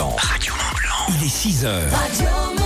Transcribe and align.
Blanc. 0.00 0.16
Radio 0.16 0.54
Mont 0.54 0.74
Blanc. 0.76 1.14
Il 1.18 1.26
est 1.26 1.28
6 1.28 1.64
heures. 1.66 2.59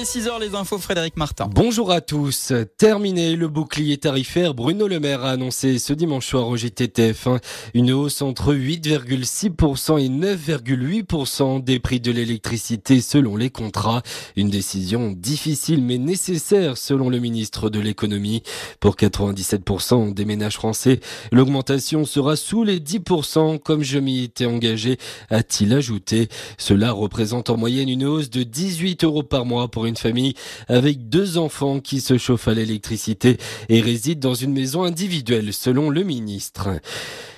Est 0.00 0.16
6h 0.16 0.40
les 0.40 0.54
infos 0.54 0.78
Frédéric 0.78 1.18
Martin. 1.18 1.50
Bonjour 1.52 1.90
à 1.90 2.00
tous. 2.00 2.54
Terminé 2.78 3.36
le 3.36 3.48
bouclier 3.48 3.98
tarifaire, 3.98 4.54
Bruno 4.54 4.88
Le 4.88 4.98
Maire 4.98 5.24
a 5.26 5.32
annoncé 5.32 5.78
ce 5.78 5.92
dimanche 5.92 6.26
soir 6.26 6.48
au 6.48 6.56
GTTF 6.56 7.28
une 7.74 7.92
hausse 7.92 8.22
entre 8.22 8.54
8,6% 8.54 10.00
et 10.00 10.08
9,8% 10.08 11.62
des 11.62 11.80
prix 11.80 12.00
de 12.00 12.12
l'électricité 12.12 13.02
selon 13.02 13.36
les 13.36 13.50
contrats. 13.50 14.02
Une 14.36 14.48
décision 14.48 15.10
difficile 15.10 15.82
mais 15.82 15.98
nécessaire 15.98 16.78
selon 16.78 17.10
le 17.10 17.18
ministre 17.18 17.68
de 17.68 17.80
l'économie. 17.80 18.42
Pour 18.80 18.96
97% 18.96 20.14
des 20.14 20.24
ménages 20.24 20.56
français, 20.56 21.00
l'augmentation 21.30 22.06
sera 22.06 22.36
sous 22.36 22.64
les 22.64 22.80
10% 22.80 23.58
comme 23.58 23.82
je 23.82 23.98
m'y 23.98 24.24
étais 24.24 24.46
engagé, 24.46 24.96
a-t-il 25.28 25.74
ajouté. 25.74 26.28
Cela 26.56 26.92
représente 26.92 27.50
en 27.50 27.58
moyenne 27.58 27.90
une 27.90 28.06
hausse 28.06 28.30
de 28.30 28.44
18 28.44 29.04
euros 29.04 29.22
par 29.22 29.44
mois 29.44 29.68
pour 29.68 29.84
une 29.84 29.89
famille 29.96 30.34
avec 30.68 31.08
deux 31.08 31.38
enfants 31.38 31.80
qui 31.80 32.00
se 32.00 32.18
chauffent 32.18 32.48
à 32.48 32.54
l'électricité 32.54 33.36
et 33.68 33.80
résident 33.80 34.20
dans 34.20 34.34
une 34.34 34.52
maison 34.52 34.84
individuelle 34.84 35.52
selon 35.52 35.90
le 35.90 36.02
ministre. 36.02 36.68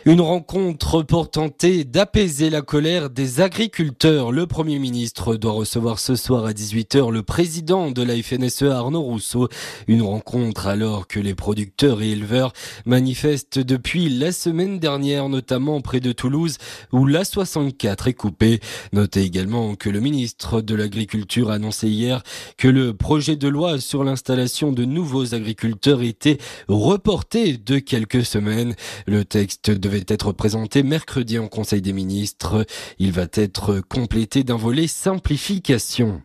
Une 0.05 0.21
rencontre 0.21 1.05
pour 1.05 1.31
tenter 1.31 1.85
d'apaiser 1.85 2.51
la 2.51 2.61
colère 2.61 3.09
des 3.09 3.41
agriculteurs. 3.41 4.33
Le 4.33 4.49
Premier 4.49 4.81
ministre 4.81 5.37
doit 5.37 5.53
recevoir 5.53 6.01
ce 6.01 6.17
soir 6.17 6.45
à 6.45 6.51
18h 6.51 7.13
le 7.13 7.23
président 7.23 7.93
de 7.93 8.03
la 8.03 8.21
FNSE 8.21 8.63
Arnaud 8.63 9.03
Rousseau. 9.03 9.49
Une 9.87 10.03
rencontre 10.03 10.67
alors 10.67 11.07
que 11.07 11.21
les 11.21 11.37
producteurs 11.37 12.03
et 12.03 12.11
éleveurs 12.11 12.53
manifestent 12.85 13.61
depuis 13.61 14.09
la 14.09 14.33
semaine 14.33 14.81
dernière, 14.81 15.29
notamment 15.29 15.81
près 15.81 16.01
de 16.01 16.11
Toulouse 16.11 16.59
où 16.91 17.07
la 17.07 17.25
64 17.25 18.09
est 18.09 18.15
coupée. 18.15 18.59
Notez 18.93 19.23
également 19.23 19.77
que 19.77 19.89
le 19.89 20.01
ministre 20.01 20.63
de 20.63 20.75
l'Agriculture 20.75 21.53
a 21.53 21.55
annoncé 21.55 21.89
hier 21.89 22.25
que 22.59 22.67
le 22.67 22.93
projet 22.93 23.37
de 23.37 23.47
loi 23.47 23.79
sur 23.79 24.03
l'installation 24.03 24.73
de 24.73 24.85
nouveaux 24.85 25.33
agriculteurs 25.33 26.03
était 26.03 26.39
reporté 26.67 27.57
de 27.57 27.79
quelques 27.79 28.25
semaines. 28.25 28.75
Le 29.07 29.25
texte 29.25 29.71
de 29.71 29.92
devait 29.93 30.05
être 30.09 30.33
présenté 30.33 30.83
mercredi 30.83 31.39
en 31.39 31.49
Conseil 31.49 31.83
des 31.83 31.93
ministres. 31.93 32.65
Il 32.99 33.13
va 33.13 33.27
être 33.35 33.81
complété 33.81 34.43
d'un 34.43 34.57
volet 34.57 34.87
simplification. 34.87 36.23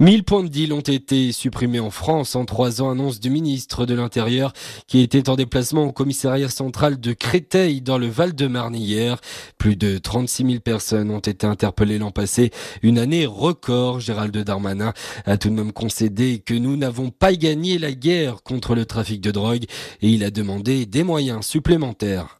1000 0.00 0.24
points 0.24 0.42
de 0.42 0.48
deal 0.48 0.72
ont 0.72 0.80
été 0.80 1.30
supprimés 1.32 1.80
en 1.80 1.90
France 1.90 2.34
en 2.34 2.44
trois 2.44 2.82
ans, 2.82 2.90
annonce 2.90 3.20
du 3.20 3.30
ministre 3.30 3.86
de 3.86 3.94
l'Intérieur 3.94 4.52
qui 4.88 5.00
était 5.00 5.28
en 5.28 5.36
déplacement 5.36 5.84
au 5.84 5.92
commissariat 5.92 6.48
central 6.48 6.98
de 6.98 7.12
Créteil 7.12 7.80
dans 7.80 7.98
le 7.98 8.08
Val-de-Marne 8.08 8.74
hier. 8.74 9.20
Plus 9.58 9.76
de 9.76 9.98
36 9.98 10.46
000 10.46 10.60
personnes 10.60 11.10
ont 11.10 11.20
été 11.20 11.46
interpellées 11.46 11.98
l'an 11.98 12.10
passé. 12.10 12.50
Une 12.82 12.98
année 12.98 13.26
record. 13.26 14.00
Gérald 14.00 14.36
Darmanin 14.36 14.92
a 15.26 15.36
tout 15.36 15.48
de 15.48 15.54
même 15.54 15.72
concédé 15.72 16.42
que 16.44 16.54
nous 16.54 16.76
n'avons 16.76 17.10
pas 17.10 17.34
gagné 17.34 17.78
la 17.78 17.92
guerre 17.92 18.42
contre 18.42 18.74
le 18.74 18.86
trafic 18.86 19.20
de 19.20 19.30
drogue 19.30 19.64
et 20.02 20.08
il 20.08 20.24
a 20.24 20.30
demandé 20.30 20.86
des 20.86 21.04
moyens 21.04 21.46
supplémentaires. 21.46 22.38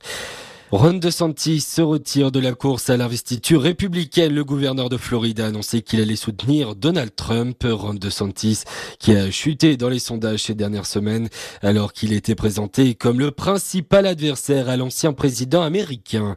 Ron 0.70 0.94
DeSantis 0.94 1.60
se 1.60 1.82
retire 1.82 2.32
de 2.32 2.40
la 2.40 2.54
course 2.54 2.88
à 2.88 2.96
l'investiture 2.96 3.62
républicaine. 3.62 4.34
Le 4.34 4.44
gouverneur 4.44 4.88
de 4.88 4.96
Floride 4.96 5.40
a 5.40 5.46
annoncé 5.46 5.82
qu'il 5.82 6.00
allait 6.00 6.16
soutenir 6.16 6.74
Donald 6.74 7.14
Trump. 7.14 7.64
Ron 7.64 7.94
DeSantis 7.94 8.62
qui 8.98 9.14
a 9.14 9.30
chuté 9.30 9.76
dans 9.76 9.90
les 9.90 9.98
sondages 9.98 10.44
ces 10.44 10.54
dernières 10.54 10.86
semaines 10.86 11.28
alors 11.62 11.92
qu'il 11.92 12.12
était 12.12 12.34
présenté 12.34 12.94
comme 12.94 13.20
le 13.20 13.30
principal 13.30 14.06
adversaire 14.06 14.68
à 14.68 14.76
l'ancien 14.76 15.12
président 15.12 15.62
américain. 15.62 16.36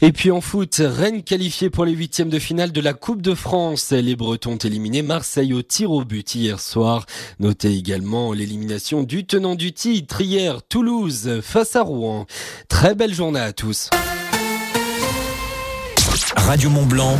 Et 0.00 0.12
puis 0.12 0.30
en 0.30 0.40
foot, 0.40 0.80
Rennes 0.80 1.22
qualifié 1.22 1.68
pour 1.68 1.84
les 1.84 1.92
huitièmes 1.92 2.30
de 2.30 2.38
finale 2.38 2.72
de 2.72 2.80
la 2.80 2.94
Coupe 2.94 3.22
de 3.22 3.34
France. 3.34 3.90
Les 3.90 4.16
Bretons 4.16 4.52
ont 4.52 4.56
éliminé 4.56 5.02
Marseille 5.02 5.52
au 5.52 5.62
tir 5.62 5.90
au 5.90 6.04
but 6.04 6.34
hier 6.34 6.60
soir. 6.60 7.06
Notez 7.40 7.74
également 7.74 8.32
l'élimination 8.32 9.02
du 9.02 9.26
tenant 9.26 9.56
du 9.56 9.72
titre 9.72 10.20
hier, 10.20 10.62
Toulouse 10.62 11.40
face 11.42 11.74
à 11.74 11.82
Rouen. 11.82 12.26
Très 12.68 12.94
belle 12.94 13.12
journée 13.12 13.40
à 13.40 13.52
tous 13.52 13.63
tous. 13.64 13.88
Radio 16.46 16.68
Mont 16.68 16.84
Blanc, 16.84 17.16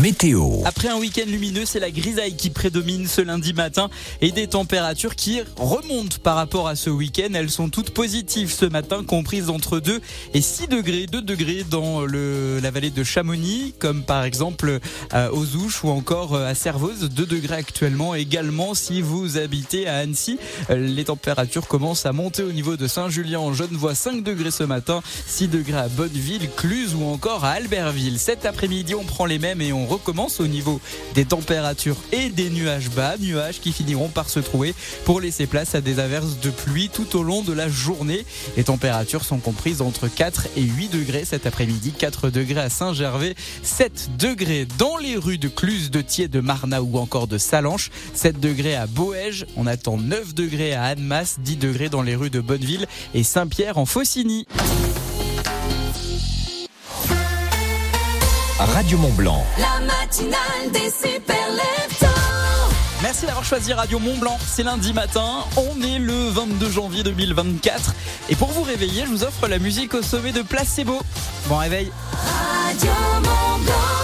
météo. 0.00 0.62
Après 0.64 0.88
un 0.88 0.96
week-end 0.96 1.26
lumineux, 1.28 1.64
c'est 1.64 1.78
la 1.78 1.92
grisaille 1.92 2.34
qui 2.34 2.50
prédomine 2.50 3.06
ce 3.06 3.20
lundi 3.20 3.52
matin 3.52 3.88
et 4.20 4.32
des 4.32 4.48
températures 4.48 5.14
qui 5.14 5.40
remontent 5.56 6.16
par 6.22 6.34
rapport 6.34 6.66
à 6.66 6.74
ce 6.74 6.90
week-end. 6.90 7.28
Elles 7.34 7.50
sont 7.50 7.68
toutes 7.68 7.90
positives 7.90 8.50
ce 8.52 8.64
matin, 8.64 9.04
comprises 9.04 9.48
entre 9.48 9.78
2 9.78 10.00
et 10.34 10.40
6 10.40 10.66
degrés. 10.66 11.06
2 11.06 11.22
degrés 11.22 11.64
dans 11.70 12.04
la 12.04 12.70
vallée 12.72 12.90
de 12.90 13.04
Chamonix, 13.04 13.74
comme 13.78 14.02
par 14.02 14.24
exemple 14.24 14.80
euh, 15.14 15.30
aux 15.30 15.54
Ouches 15.54 15.84
ou 15.84 15.90
encore 15.90 16.34
euh, 16.34 16.48
à 16.48 16.56
Servoz. 16.56 17.08
2 17.08 17.26
degrés 17.26 17.56
actuellement 17.56 18.16
également 18.16 18.74
si 18.74 19.02
vous 19.02 19.38
habitez 19.38 19.86
à 19.86 19.98
Annecy. 19.98 20.38
Euh, 20.70 20.76
les 20.76 21.04
températures 21.04 21.68
commencent 21.68 22.06
à 22.06 22.12
monter 22.12 22.42
au 22.42 22.52
niveau 22.52 22.76
de 22.76 22.88
Saint-Julien 22.88 23.38
en 23.38 23.52
Genevois. 23.52 23.94
5 23.94 24.24
degrés 24.24 24.50
ce 24.50 24.64
matin, 24.64 25.00
6 25.26 25.46
degrés 25.46 25.78
à 25.78 25.88
Bonneville, 25.88 26.50
Cluse 26.56 26.96
ou 26.96 27.04
encore 27.04 27.44
à 27.44 27.50
Albertville. 27.50 28.18
Après-midi, 28.48 28.94
on 28.94 29.04
prend 29.04 29.26
les 29.26 29.38
mêmes 29.38 29.60
et 29.60 29.72
on 29.72 29.86
recommence 29.86 30.40
au 30.40 30.46
niveau 30.46 30.80
des 31.14 31.24
températures 31.24 31.98
et 32.12 32.30
des 32.30 32.50
nuages 32.50 32.90
bas, 32.90 33.16
nuages 33.18 33.60
qui 33.60 33.72
finiront 33.72 34.08
par 34.08 34.28
se 34.28 34.40
trouver 34.40 34.74
pour 35.04 35.20
laisser 35.20 35.46
place 35.46 35.74
à 35.74 35.80
des 35.80 36.00
averses 36.00 36.40
de 36.40 36.50
pluie 36.50 36.88
tout 36.92 37.16
au 37.16 37.22
long 37.22 37.42
de 37.42 37.52
la 37.52 37.68
journée. 37.68 38.24
Les 38.56 38.64
températures 38.64 39.24
sont 39.24 39.38
comprises 39.38 39.82
entre 39.82 40.08
4 40.08 40.48
et 40.56 40.62
8 40.62 40.88
degrés 40.88 41.24
cet 41.24 41.46
après-midi, 41.46 41.92
4 41.96 42.30
degrés 42.30 42.60
à 42.60 42.70
Saint-Gervais, 42.70 43.34
7 43.62 44.16
degrés 44.18 44.66
dans 44.78 44.96
les 44.96 45.16
rues 45.16 45.38
de 45.38 45.48
Cluse, 45.48 45.90
de 45.90 46.00
Thiers, 46.00 46.28
de 46.28 46.40
Marna 46.40 46.82
ou 46.82 46.98
encore 46.98 47.26
de 47.26 47.38
Salanches, 47.38 47.90
7 48.14 48.40
degrés 48.40 48.74
à 48.74 48.86
Boège, 48.86 49.46
on 49.56 49.66
attend 49.66 49.98
9 49.98 50.34
degrés 50.34 50.72
à 50.72 50.84
Annemasse, 50.84 51.36
10 51.40 51.56
degrés 51.56 51.88
dans 51.90 52.02
les 52.02 52.16
rues 52.16 52.30
de 52.30 52.40
Bonneville 52.40 52.86
et 53.14 53.22
Saint-Pierre 53.22 53.78
en 53.78 53.84
Faucigny. 53.84 54.46
Radio 58.58 58.98
Mont 58.98 59.12
Blanc. 59.12 59.46
La 59.56 59.78
matinale 59.86 60.72
des 60.72 60.90
super 60.90 61.38
Merci 63.00 63.26
d'avoir 63.26 63.44
choisi 63.44 63.72
Radio 63.72 64.00
Mont 64.00 64.18
Blanc. 64.18 64.36
C'est 64.44 64.64
lundi 64.64 64.92
matin. 64.92 65.44
On 65.56 65.80
est 65.80 66.00
le 66.00 66.30
22 66.30 66.68
janvier 66.68 67.04
2024. 67.04 67.94
Et 68.28 68.34
pour 68.34 68.48
vous 68.48 68.62
réveiller, 68.62 69.04
je 69.04 69.10
vous 69.10 69.22
offre 69.22 69.46
la 69.46 69.60
musique 69.60 69.94
au 69.94 70.02
sommet 70.02 70.32
de 70.32 70.42
Placebo. 70.42 70.98
Bon 71.46 71.58
réveil. 71.58 71.92
Radio 72.66 72.90
Mont 73.22 73.64
Blanc. 73.64 73.97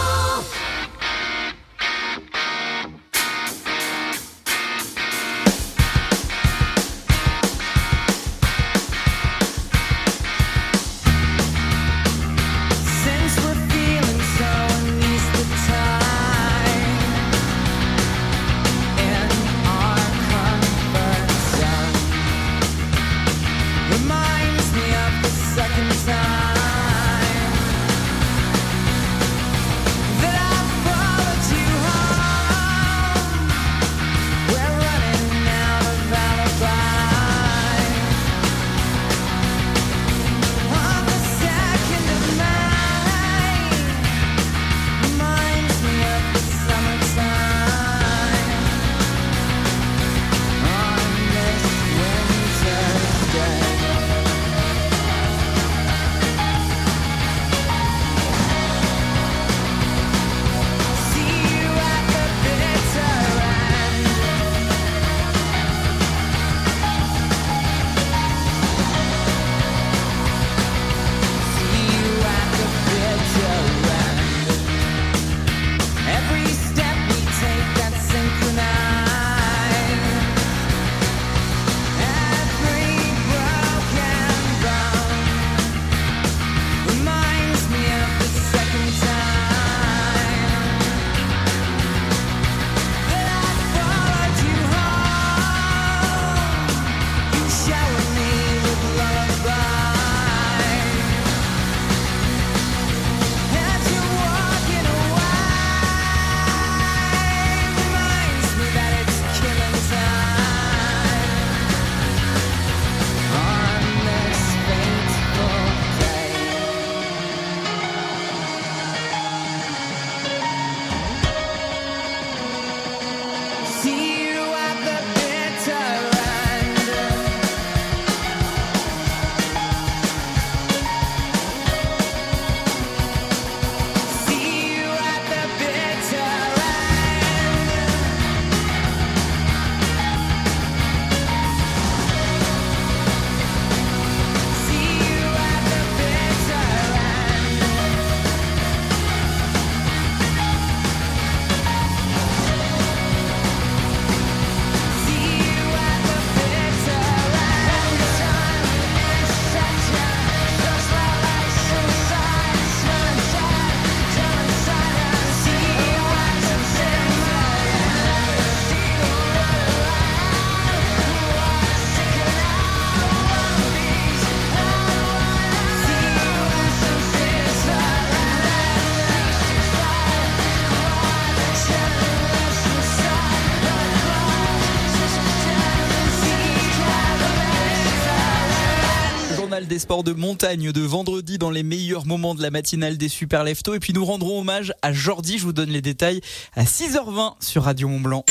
Sports 189.84 190.02
de 190.02 190.14
montagne 190.14 190.72
de 190.72 190.80
vendredi 190.80 191.36
dans 191.36 191.50
les 191.50 191.62
meilleurs 191.62 192.06
moments 192.06 192.34
de 192.34 192.40
la 192.40 192.50
matinale 192.50 192.96
des 192.96 193.10
Super 193.10 193.44
Leftos. 193.44 193.74
Et 193.74 193.80
puis 193.80 193.92
nous 193.92 194.02
rendrons 194.02 194.40
hommage 194.40 194.72
à 194.80 194.94
Jordi. 194.94 195.36
Je 195.36 195.44
vous 195.44 195.52
donne 195.52 195.68
les 195.68 195.82
détails 195.82 196.22
à 196.56 196.64
6h20 196.64 197.34
sur 197.40 197.64
Radio 197.64 197.88
Mont 197.88 198.00
Blanc. 198.00 198.24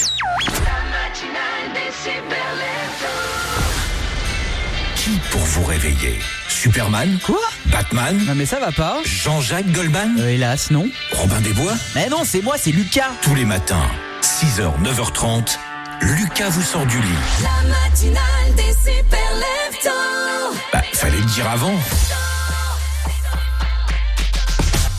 Qui 4.95 5.11
pour 5.29 5.41
vous 5.41 5.63
réveiller? 5.65 6.17
Superman? 6.49 7.19
Quoi? 7.23 7.37
Batman? 7.67 8.19
Non 8.25 8.33
mais 8.33 8.47
ça 8.47 8.59
va 8.59 8.71
pas. 8.71 8.97
Jean-Jacques 9.05 9.71
Goldman? 9.73 10.15
Euh, 10.17 10.29
hélas, 10.29 10.71
non. 10.71 10.89
Robin 11.11 11.39
des 11.41 11.53
Bois 11.53 11.75
Mais 11.93 12.09
non, 12.09 12.23
c'est 12.25 12.41
moi, 12.41 12.55
c'est 12.57 12.71
Lucas. 12.71 13.11
Tous 13.21 13.35
les 13.35 13.45
matins, 13.45 13.91
6h, 14.23 14.71
9h30, 14.81 15.59
Lucas 16.01 16.49
vous 16.49 16.63
sort 16.63 16.87
du 16.87 16.97
lit. 16.97 17.07
La 17.43 17.69
matinale 17.69 18.55
des 18.55 18.73
super 18.73 19.35
leftos. 19.35 20.32
Bah, 20.71 20.81
fallait 20.93 21.17
le 21.17 21.25
dire 21.25 21.49
avant. 21.49 21.73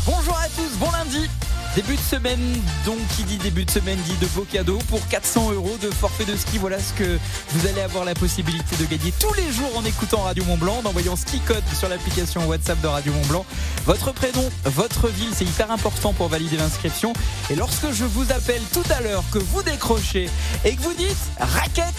Bonjour 0.06 0.36
à 0.36 0.48
tous, 0.48 0.78
bon 0.78 0.90
lundi. 0.90 1.28
Début 1.74 1.96
de 1.96 2.00
semaine, 2.00 2.62
donc 2.86 2.98
qui 3.16 3.24
dit 3.24 3.36
début 3.38 3.64
de 3.64 3.70
semaine 3.70 3.98
dit 4.06 4.16
de 4.20 4.26
beaux 4.28 4.46
cadeaux 4.48 4.78
pour 4.88 5.04
400 5.08 5.50
euros 5.50 5.76
de 5.82 5.90
forfait 5.90 6.24
de 6.24 6.36
ski. 6.36 6.58
Voilà 6.58 6.78
ce 6.78 6.92
que 6.92 7.18
vous 7.48 7.66
allez 7.66 7.80
avoir 7.80 8.04
la 8.04 8.14
possibilité 8.14 8.76
de 8.76 8.84
gagner 8.84 9.12
tous 9.18 9.34
les 9.34 9.50
jours 9.50 9.76
en 9.76 9.84
écoutant 9.84 10.20
Radio 10.20 10.44
Mont 10.44 10.56
Blanc, 10.56 10.82
en 10.84 10.88
envoyant 10.88 11.16
ski 11.16 11.40
code 11.40 11.64
sur 11.76 11.88
l'application 11.88 12.46
WhatsApp 12.46 12.80
de 12.80 12.86
Radio 12.86 13.12
Mont 13.12 13.26
Blanc. 13.26 13.46
Votre 13.86 14.12
prénom, 14.12 14.48
votre 14.66 15.08
ville, 15.08 15.30
c'est 15.34 15.44
hyper 15.44 15.72
important 15.72 16.12
pour 16.12 16.28
valider 16.28 16.56
l'inscription. 16.56 17.12
Et 17.50 17.56
lorsque 17.56 17.90
je 17.90 18.04
vous 18.04 18.30
appelle 18.30 18.62
tout 18.72 18.84
à 18.96 19.00
l'heure, 19.00 19.24
que 19.32 19.38
vous 19.40 19.64
décrochez 19.64 20.30
et 20.64 20.76
que 20.76 20.80
vous 20.80 20.94
dites 20.94 21.16
raquette 21.40 21.94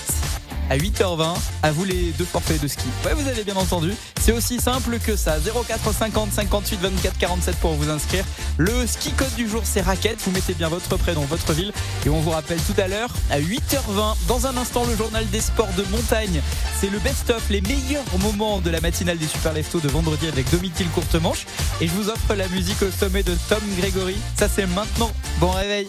à 0.69 0.77
8h20, 0.77 1.35
à 1.63 1.71
vous 1.71 1.83
les 1.83 2.12
deux 2.17 2.25
forfaits 2.25 2.62
de 2.62 2.67
ski. 2.67 2.88
Ouais, 3.06 3.13
vous 3.13 3.27
avez 3.27 3.44
bien 3.44 3.56
entendu. 3.56 3.91
C'est 4.19 4.31
aussi 4.31 4.59
simple 4.59 5.00
que 5.00 5.15
ça. 5.15 5.38
04 5.39 5.94
50 5.94 6.31
58 6.31 6.79
24 6.81 7.17
47 7.17 7.56
pour 7.57 7.73
vous 7.73 7.89
inscrire. 7.89 8.25
Le 8.57 8.88
ski 8.88 9.12
code 9.12 9.33
du 9.35 9.47
jour, 9.47 9.62
c'est 9.63 9.81
raquette. 9.81 10.19
Vous 10.25 10.31
mettez 10.31 10.53
bien 10.53 10.69
votre 10.69 10.97
prénom, 10.97 11.21
votre 11.21 11.53
ville. 11.53 11.71
Et 12.06 12.09
on 12.09 12.19
vous 12.21 12.31
rappelle 12.31 12.59
tout 12.62 12.79
à 12.81 12.88
l'heure, 12.88 13.09
à 13.29 13.39
8h20, 13.39 14.15
dans 14.27 14.47
un 14.47 14.57
instant, 14.57 14.85
le 14.85 14.95
journal 14.95 15.29
des 15.29 15.41
sports 15.41 15.73
de 15.77 15.83
montagne. 15.91 16.41
C'est 16.79 16.89
le 16.89 17.00
best-of, 17.00 17.44
les 17.50 17.62
meilleurs 17.62 18.03
moments 18.19 18.59
de 18.59 18.69
la 18.69 18.81
matinale 18.81 19.17
des 19.17 19.27
Super 19.27 19.53
Leftos 19.53 19.81
de 19.81 19.89
vendredi 19.89 20.27
avec 20.27 20.50
Domitil 20.50 20.88
Courtemanche. 20.89 21.45
Et 21.81 21.88
je 21.88 21.91
vous 21.91 22.09
offre 22.09 22.33
la 22.35 22.47
musique 22.47 22.81
au 22.81 22.91
sommet 22.91 23.23
de 23.23 23.35
Tom 23.50 23.62
Gregory. 23.77 24.15
Ça, 24.35 24.47
c'est 24.50 24.65
maintenant. 24.65 25.12
Bon 25.39 25.51
réveil. 25.51 25.88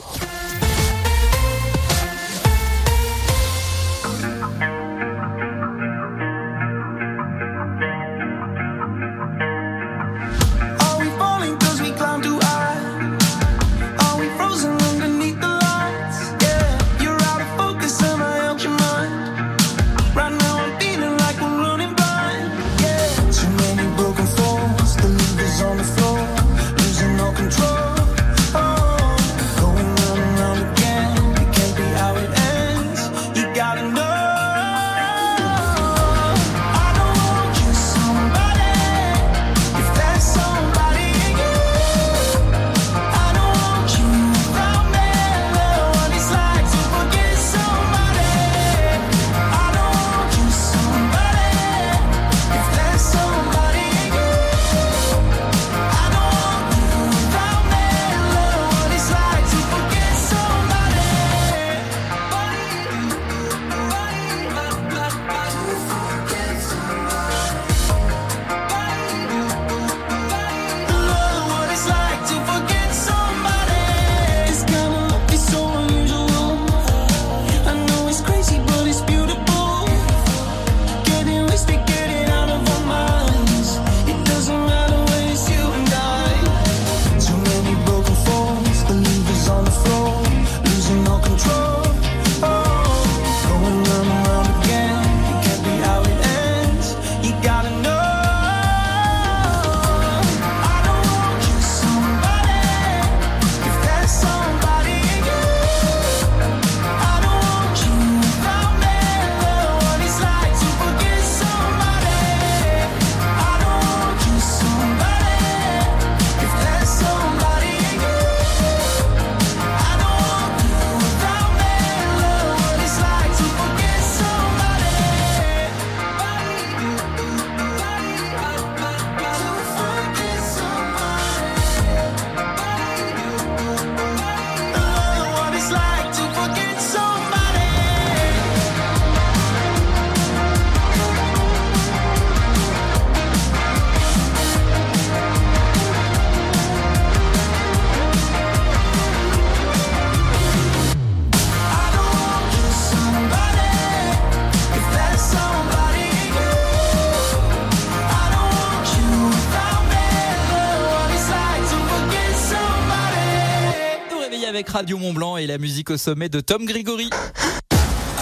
Radio 164.86 164.98
Mont 164.98 165.14
Blanc 165.14 165.36
et 165.36 165.48
la 165.48 165.58
musique 165.58 165.90
au 165.90 165.96
sommet 165.96 166.28
de 166.28 166.38
Tom 166.38 166.64
Gregory. 166.64 167.10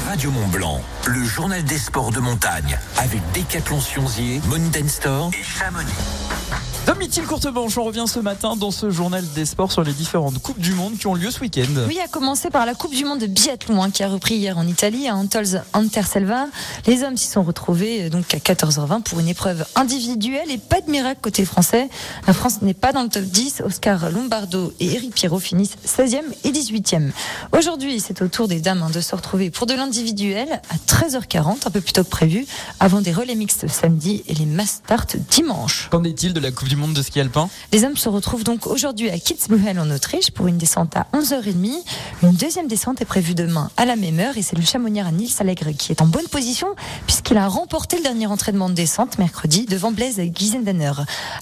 Radio 0.09 0.31
Mont 0.31 0.49
Blanc, 0.49 0.81
le 1.07 1.23
journal 1.23 1.63
des 1.63 1.77
sports 1.77 2.11
de 2.11 2.21
montagne 2.21 2.79
avec 2.97 3.21
Décathlon 3.35 3.83
Sionzier, 3.83 4.41
Mountain 4.49 4.89
Store 4.89 5.31
et 5.39 5.43
Chamonix. 5.43 5.93
Domitil 6.87 7.23
Courtemanche, 7.25 7.79
on 7.79 7.85
revient 7.85 8.05
ce 8.07 8.21
matin 8.21 8.57
dans 8.57 8.71
ce 8.71 8.91
journal 8.91 9.25
des 9.35 9.47
sports 9.47 9.73
sur 9.73 9.83
les 9.83 9.95
différentes 9.95 10.39
Coupes 10.43 10.59
du 10.59 10.75
Monde 10.75 10.99
qui 10.99 11.07
ont 11.07 11.15
lieu 11.15 11.31
ce 11.31 11.41
week-end. 11.41 11.63
Oui, 11.89 11.99
à 11.99 12.09
commencer 12.09 12.51
par 12.51 12.67
la 12.67 12.75
Coupe 12.75 12.95
du 12.95 13.07
Monde 13.07 13.21
de 13.21 13.27
biathlon 13.27 13.83
hein, 13.83 13.91
qui 13.91 14.03
a 14.03 14.09
repris 14.09 14.35
hier 14.35 14.59
en 14.59 14.67
Italie 14.67 15.09
à 15.09 15.17
Antols 15.17 15.63
Anterselva. 15.73 16.47
Les 16.87 17.03
hommes 17.03 17.17
s'y 17.17 17.29
sont 17.29 17.43
retrouvés 17.43 18.05
euh, 18.05 18.11
donc 18.11 18.35
à 18.35 18.37
14h20 18.37 19.01
pour 19.03 19.19
une 19.19 19.29
épreuve 19.29 19.65
individuelle 19.77 20.51
et 20.51 20.59
pas 20.59 20.83
de 20.83 20.91
miracle 20.91 21.21
côté 21.23 21.47
français. 21.47 21.89
La 22.27 22.35
France 22.35 22.61
n'est 22.61 22.75
pas 22.75 22.93
dans 22.93 23.03
le 23.03 23.09
top 23.09 23.25
10. 23.25 23.63
Oscar 23.65 24.11
Lombardo 24.11 24.75
et 24.79 24.93
Eric 24.93 25.15
Pierrot 25.15 25.39
finissent 25.39 25.77
16e 25.87 26.21
et 26.45 26.51
18e. 26.51 27.13
Aujourd'hui, 27.57 27.99
c'est 27.99 28.21
au 28.21 28.29
tour 28.29 28.47
des 28.47 28.61
dames 28.61 28.83
hein, 28.83 28.91
de 28.91 29.01
se 29.01 29.17
retrouver 29.17 29.49
pour 29.49 29.67
de 29.67 29.73
l'individuel 29.73 30.61
à 30.69 30.77
13h40, 30.77 31.67
un 31.67 31.71
peu 31.71 31.81
plus 31.81 31.95
tôt 31.95 32.05
que 32.05 32.11
prévu, 32.11 32.45
avant 32.79 33.01
des 33.01 33.13
relais 33.13 33.37
mixtes 33.37 33.69
samedi 33.69 34.23
et 34.29 34.35
les 34.35 34.45
mass 34.45 34.83
start 34.85 35.17
dimanche. 35.31 35.89
Qu'en 35.91 36.05
est-il 36.05 36.35
de 36.35 36.41
la 36.41 36.51
Coupe 36.51 36.69
du 36.69 36.74
du 36.75 36.81
Monde 36.81 36.95
de 36.95 37.03
ski 37.03 37.21
alpin 37.21 37.49
Les 37.73 37.85
hommes 37.85 37.97
se 37.97 38.09
retrouvent 38.09 38.43
donc 38.43 38.67
aujourd'hui 38.67 39.09
à 39.09 39.17
Kitzbühel 39.17 39.79
en 39.79 39.89
Autriche 39.93 40.33
pour 40.33 40.49
une 40.49 40.59
descente 40.59 40.97
à 40.97 41.07
11h30. 41.13 41.71
Une 42.25 42.33
deuxième 42.33 42.67
descente 42.67 43.01
est 43.01 43.05
prévue 43.05 43.37
demain 43.37 43.71
à 43.77 43.85
la 43.85 43.95
même 43.95 44.19
heure 44.19 44.37
et 44.37 44.43
c'est 44.43 44.57
le 44.57 44.65
chamonnier 44.65 45.05
Nils 45.13 45.31
Allègre 45.39 45.71
qui 45.77 45.93
est 45.93 46.03
en 46.03 46.07
bonne 46.07 46.27
position 46.27 46.67
puisqu'il 47.07 47.37
a 47.37 47.47
remporté 47.47 47.99
le 47.99 48.03
dernier 48.03 48.27
entraînement 48.27 48.69
de 48.69 48.75
descente 48.75 49.19
mercredi 49.19 49.67
devant 49.67 49.93
Blaise 49.93 50.21
Giesendanner. 50.35 50.93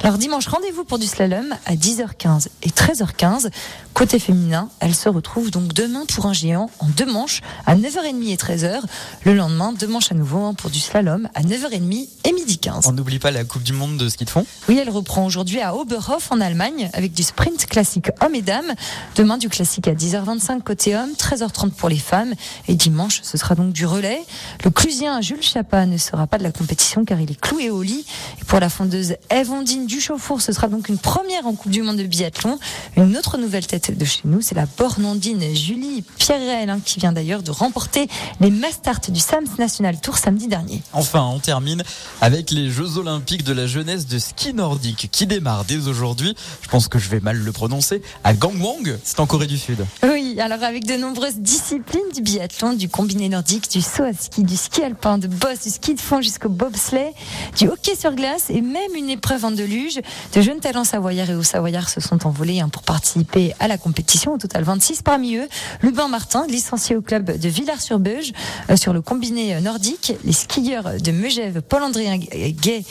Alors 0.02 0.18
dimanche, 0.18 0.48
rendez-vous 0.48 0.84
pour 0.84 0.98
du 0.98 1.06
slalom 1.06 1.54
à 1.64 1.76
10h15 1.76 2.48
et 2.62 2.68
13h15. 2.68 3.48
Côté 3.94 4.18
féminin, 4.18 4.68
elle 4.80 4.94
se 4.94 5.08
retrouve 5.08 5.50
donc 5.50 5.72
demain 5.72 6.04
pour 6.14 6.26
un 6.26 6.32
géant 6.34 6.70
en 6.78 6.88
deux 6.88 7.10
manches 7.10 7.40
à 7.64 7.74
9h30 7.74 8.30
et 8.30 8.36
13h. 8.36 8.80
Le 9.24 9.34
lendemain, 9.34 9.72
deux 9.72 9.86
manches 9.86 10.12
à 10.12 10.14
nouveau 10.14 10.44
hein, 10.44 10.54
pour 10.54 10.68
du 10.68 10.78
slalom 10.78 11.28
à 11.34 11.42
9h30 11.42 12.08
et 12.24 12.32
midi 12.32 12.58
15. 12.58 12.86
On 12.86 12.92
n'oublie 12.92 13.18
pas 13.18 13.30
la 13.30 13.44
Coupe 13.44 13.62
du 13.62 13.72
Monde 13.72 13.96
de 13.96 14.08
ski 14.10 14.26
de 14.26 14.30
fond 14.30 14.44
Oui, 14.68 14.78
elle 14.78 14.90
reprend 14.90 15.21
aujourd'hui 15.24 15.60
à 15.60 15.74
Oberhof 15.74 16.30
en 16.32 16.40
Allemagne 16.40 16.90
avec 16.92 17.12
du 17.12 17.22
sprint 17.22 17.66
classique 17.66 18.10
hommes 18.20 18.34
et 18.34 18.42
dames. 18.42 18.72
Demain, 19.16 19.38
du 19.38 19.48
classique 19.48 19.88
à 19.88 19.94
10h25 19.94 20.62
côté 20.62 20.96
hommes, 20.96 21.12
13h30 21.12 21.70
pour 21.70 21.88
les 21.88 21.98
femmes. 21.98 22.34
Et 22.68 22.74
dimanche, 22.74 23.20
ce 23.22 23.36
sera 23.36 23.54
donc 23.54 23.72
du 23.72 23.86
relais. 23.86 24.22
Le 24.64 24.70
clusien 24.70 25.20
Jules 25.20 25.42
Chapa 25.42 25.86
ne 25.86 25.96
sera 25.96 26.26
pas 26.26 26.38
de 26.38 26.42
la 26.42 26.52
compétition 26.52 27.04
car 27.04 27.20
il 27.20 27.30
est 27.30 27.40
cloué 27.40 27.70
au 27.70 27.82
lit. 27.82 28.04
Et 28.40 28.44
pour 28.44 28.60
la 28.60 28.68
fondeuse 28.68 29.16
Evandine 29.30 29.86
Duchauffour, 29.86 30.40
ce 30.40 30.52
sera 30.52 30.68
donc 30.68 30.88
une 30.88 30.98
première 30.98 31.46
en 31.46 31.54
Coupe 31.54 31.72
du 31.72 31.82
Monde 31.82 31.96
de 31.96 32.04
biathlon. 32.04 32.58
Une 32.96 33.16
autre 33.16 33.38
nouvelle 33.38 33.66
tête 33.66 33.96
de 33.96 34.04
chez 34.04 34.22
nous, 34.24 34.40
c'est 34.40 34.54
la 34.54 34.66
bornandine 34.66 35.54
Julie 35.54 36.04
Pierrel, 36.18 36.70
hein, 36.70 36.80
qui 36.84 36.98
vient 36.98 37.12
d'ailleurs 37.12 37.42
de 37.42 37.50
remporter 37.50 38.08
les 38.40 38.50
Mastart 38.50 39.00
du 39.08 39.20
Sams 39.20 39.46
National 39.58 40.00
Tour 40.00 40.18
samedi 40.18 40.48
dernier. 40.48 40.82
Enfin, 40.92 41.22
on 41.22 41.38
termine 41.38 41.82
avec 42.20 42.50
les 42.50 42.70
Jeux 42.70 42.98
Olympiques 42.98 43.44
de 43.44 43.52
la 43.52 43.66
jeunesse 43.66 44.06
de 44.06 44.18
ski 44.18 44.54
nordique 44.54 45.08
qui 45.12 45.26
démarrent 45.26 45.64
dès 45.64 45.86
aujourd'hui. 45.86 46.34
Je 46.62 46.68
pense 46.68 46.88
que 46.88 46.98
je 46.98 47.08
vais 47.08 47.20
mal 47.20 47.36
le 47.36 47.52
prononcer. 47.52 48.02
À 48.24 48.34
Gangwon, 48.34 48.78
c'est 49.04 49.20
en 49.20 49.26
Corée 49.26 49.46
du 49.46 49.58
Sud. 49.58 49.84
Oui, 50.02 50.40
alors 50.40 50.62
avec 50.64 50.86
de 50.86 50.94
nombreuses 50.94 51.36
disciplines 51.36 52.00
du 52.14 52.22
biathlon, 52.22 52.72
du 52.72 52.88
combiné 52.88 53.28
nordique, 53.28 53.70
du 53.70 53.82
saut 53.82 54.04
à 54.04 54.12
ski, 54.12 54.42
du 54.42 54.56
ski 54.56 54.82
alpin, 54.82 55.18
de 55.18 55.28
boss, 55.28 55.60
du 55.62 55.70
ski 55.70 55.94
de 55.94 56.00
fond 56.00 56.20
jusqu'au 56.20 56.48
bobsleigh, 56.48 57.12
du 57.56 57.68
hockey 57.68 57.94
sur 57.94 58.14
glace 58.14 58.48
et 58.48 58.62
même 58.62 58.94
une 58.96 59.10
épreuve 59.10 59.44
en 59.44 59.50
deluge. 59.50 60.00
De 60.34 60.40
jeunes 60.40 60.60
talents 60.60 60.84
savoyards 60.84 61.30
et 61.30 61.34
hauts-savoyards 61.34 61.90
se 61.90 62.00
sont 62.00 62.26
envolés 62.26 62.60
hein, 62.60 62.68
pour 62.68 62.82
participer 62.82 63.54
à 63.60 63.68
la 63.68 63.78
compétition. 63.78 64.34
Au 64.34 64.38
total, 64.38 64.64
26 64.64 65.02
parmi 65.02 65.36
eux. 65.36 65.48
Lubin 65.82 66.08
Martin, 66.08 66.46
licencié 66.48 66.96
au 66.96 67.02
club 67.02 67.38
de 67.38 67.48
Villars-sur-Beuge, 67.48 68.32
euh, 68.70 68.76
sur 68.76 68.92
le 68.92 69.02
combiné 69.02 69.60
nordique. 69.60 70.14
Les 70.24 70.32
skieurs 70.32 70.94
de 71.00 71.10
Megève, 71.12 71.60
Paul-André 71.60 72.18
Gay 72.18 72.28
et 72.34 72.52
Gay, 72.52 72.84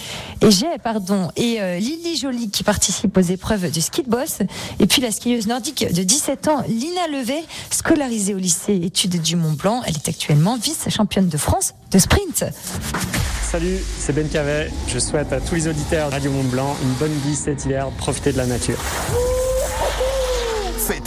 pardon, 0.84 1.32
et 1.36 1.62
euh, 1.62 1.80
Joly 2.16 2.50
qui 2.50 2.64
participe 2.64 3.18
aux 3.18 3.22
épreuves 3.22 3.72
du 3.72 3.82
ski 3.82 4.04
de 4.04 4.10
boss. 4.10 4.40
Et 4.80 4.88
puis 4.88 5.02
la 5.02 5.12
skieuse 5.12 5.48
nordique 5.48 5.86
de 5.94 6.04
17 6.04 6.48
ans, 6.48 6.64
Lina 6.68 7.08
Levet, 7.08 7.44
scolarisée 7.70 8.34
au 8.34 8.38
lycée 8.38 8.80
études 8.84 9.22
du 9.22 9.36
Mont 9.36 9.54
Blanc. 9.54 9.82
Elle 9.86 9.96
est 9.96 10.10
actuellement 10.10 10.58
vice-championne 10.58 11.30
de 11.30 11.38
France 11.38 11.74
de 11.92 12.00
sprint. 12.00 12.46
Salut, 13.52 13.78
c'est 14.00 14.14
Ben 14.14 14.28
Cavet. 14.28 14.72
Je 14.88 15.00
souhaite 15.00 15.34
à 15.34 15.42
tous 15.42 15.56
les 15.56 15.68
auditeurs 15.68 16.10
de 16.10 16.14
Radio 16.14 16.32
Mont 16.32 16.44
Blanc 16.44 16.76
une 16.84 16.94
bonne 16.94 17.18
vie 17.26 17.36
cet 17.36 17.66
hiver. 17.66 17.90
Profitez 17.98 18.32
de 18.32 18.38
la 18.38 18.46
nature. 18.46 18.78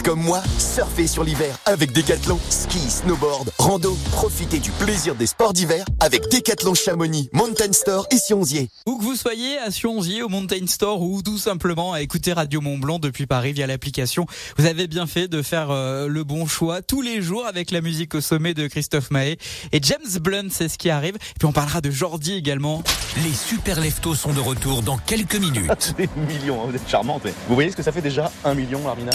Comme 0.05 0.21
moi, 0.21 0.43
surfez 0.59 1.07
sur 1.07 1.23
l'hiver 1.23 1.57
avec 1.65 1.91
Decathlon. 1.91 2.39
Ski, 2.51 2.77
snowboard, 2.77 3.49
rando. 3.57 3.97
Profitez 4.11 4.59
du 4.59 4.69
plaisir 4.69 5.15
des 5.15 5.25
sports 5.25 5.51
d'hiver 5.51 5.83
avec 5.99 6.29
Decathlon 6.29 6.75
Chamonix, 6.75 7.27
Mountain 7.33 7.73
Store 7.73 8.05
et 8.11 8.17
Sionzier. 8.17 8.69
Où 8.85 8.99
que 8.99 9.03
vous 9.03 9.15
soyez, 9.15 9.57
à 9.57 9.71
Sionzier, 9.71 10.21
au 10.21 10.29
Mountain 10.29 10.67
Store 10.67 11.01
ou 11.01 11.23
tout 11.23 11.39
simplement 11.39 11.91
à 11.93 12.01
écouter 12.01 12.33
Radio 12.33 12.61
Mont 12.61 12.77
Blanc 12.77 12.99
depuis 12.99 13.25
Paris 13.25 13.53
via 13.53 13.65
l'application, 13.65 14.27
vous 14.59 14.67
avez 14.67 14.85
bien 14.85 15.07
fait 15.07 15.27
de 15.27 15.41
faire 15.41 15.71
euh, 15.71 16.07
le 16.07 16.23
bon 16.23 16.45
choix 16.45 16.83
tous 16.83 17.01
les 17.01 17.23
jours 17.23 17.47
avec 17.47 17.71
la 17.71 17.81
musique 17.81 18.13
au 18.13 18.21
sommet 18.21 18.53
de 18.53 18.67
Christophe 18.67 19.09
Mahé. 19.09 19.39
Et 19.71 19.79
James 19.81 20.19
Blunt, 20.21 20.49
c'est 20.51 20.69
ce 20.69 20.77
qui 20.77 20.91
arrive. 20.91 21.15
Et 21.15 21.39
puis 21.39 21.47
on 21.47 21.51
parlera 21.51 21.81
de 21.81 21.89
Jordi 21.89 22.35
également. 22.35 22.83
Les 23.23 23.33
super 23.33 23.81
leftos 23.81 24.13
sont 24.13 24.33
de 24.33 24.39
retour 24.39 24.83
dans 24.83 24.99
quelques 24.99 25.37
minutes. 25.37 25.95
Des 25.97 26.09
millions, 26.15 26.61
hein, 26.61 26.67
vous 26.69 26.75
êtes 26.75 26.87
charmante. 26.87 27.23
mais 27.25 27.33
Vous 27.47 27.55
voyez 27.55 27.71
ce 27.71 27.75
que 27.75 27.83
ça 27.83 27.91
fait 27.91 28.03
déjà 28.03 28.31
Un 28.43 28.53
million, 28.53 28.87
Armina? 28.87 29.11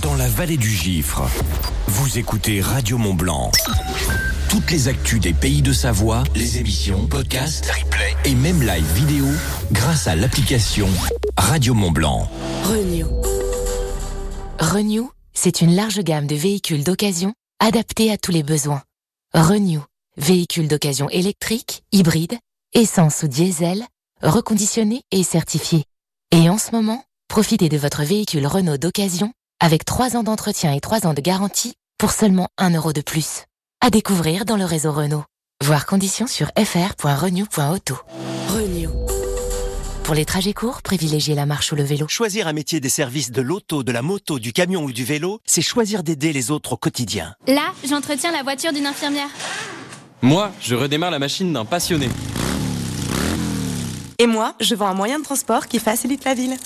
Dans 0.00 0.14
la 0.14 0.28
vallée 0.28 0.56
du 0.56 0.70
Gifre, 0.70 1.22
vous 1.86 2.18
écoutez 2.18 2.60
Radio 2.60 2.98
Mont 2.98 3.14
Blanc. 3.14 3.50
Toutes 4.48 4.70
les 4.70 4.88
actus 4.88 5.20
des 5.20 5.32
pays 5.32 5.62
de 5.62 5.72
Savoie, 5.72 6.24
les 6.34 6.58
émissions, 6.58 7.06
podcasts, 7.06 7.70
et 8.24 8.34
même 8.34 8.62
live 8.62 8.92
vidéo 8.94 9.26
grâce 9.72 10.06
à 10.06 10.16
l'application 10.16 10.88
Radio 11.36 11.74
Mont 11.74 11.90
Blanc. 11.90 12.30
Renew. 12.64 13.06
Renew, 14.58 15.10
c'est 15.32 15.60
une 15.60 15.74
large 15.74 16.00
gamme 16.00 16.26
de 16.26 16.34
véhicules 16.34 16.84
d'occasion 16.84 17.32
adaptés 17.60 18.10
à 18.10 18.18
tous 18.18 18.32
les 18.32 18.42
besoins. 18.42 18.82
Renew, 19.34 19.80
véhicules 20.16 20.68
d'occasion 20.68 21.08
électriques, 21.08 21.82
hybrides, 21.92 22.38
essence 22.74 23.22
ou 23.22 23.28
diesel, 23.28 23.84
reconditionnés 24.22 25.02
et 25.10 25.22
certifiés. 25.22 25.84
Et 26.30 26.48
en 26.48 26.58
ce 26.58 26.72
moment, 26.72 27.04
profitez 27.32 27.70
de 27.70 27.78
votre 27.78 28.02
véhicule 28.02 28.46
Renault 28.46 28.76
d'occasion 28.76 29.32
avec 29.58 29.86
3 29.86 30.18
ans 30.18 30.22
d'entretien 30.22 30.74
et 30.74 30.80
3 30.80 31.06
ans 31.06 31.14
de 31.14 31.22
garantie 31.22 31.72
pour 31.96 32.10
seulement 32.10 32.48
1 32.58 32.74
euro 32.74 32.92
de 32.92 33.00
plus. 33.00 33.44
À 33.80 33.88
découvrir 33.88 34.44
dans 34.44 34.58
le 34.58 34.66
réseau 34.66 34.92
Renault. 34.92 35.24
Voir 35.64 35.86
conditions 35.86 36.26
sur 36.26 36.48
fr.renew.auto. 36.48 37.96
Renew. 38.50 38.90
Pour 40.02 40.14
les 40.14 40.26
trajets 40.26 40.52
courts, 40.52 40.82
privilégiez 40.82 41.34
la 41.34 41.46
marche 41.46 41.72
ou 41.72 41.74
le 41.74 41.84
vélo. 41.84 42.06
Choisir 42.06 42.48
un 42.48 42.52
métier 42.52 42.80
des 42.80 42.90
services 42.90 43.30
de 43.30 43.40
l'auto, 43.40 43.82
de 43.82 43.92
la 43.92 44.02
moto, 44.02 44.38
du 44.38 44.52
camion 44.52 44.82
ou 44.82 44.92
du 44.92 45.04
vélo, 45.04 45.40
c'est 45.46 45.62
choisir 45.62 46.02
d'aider 46.02 46.34
les 46.34 46.50
autres 46.50 46.74
au 46.74 46.76
quotidien. 46.76 47.34
Là, 47.46 47.72
j'entretiens 47.88 48.32
la 48.32 48.42
voiture 48.42 48.74
d'une 48.74 48.86
infirmière. 48.86 49.30
Moi, 50.20 50.52
je 50.60 50.74
redémarre 50.74 51.10
la 51.10 51.18
machine 51.18 51.50
d'un 51.50 51.64
passionné. 51.64 52.10
Et 54.18 54.26
moi, 54.26 54.54
je 54.60 54.74
vends 54.74 54.88
un 54.88 54.94
moyen 54.94 55.18
de 55.18 55.24
transport 55.24 55.66
qui 55.66 55.78
facilite 55.78 56.24
la 56.24 56.34
ville. 56.34 56.58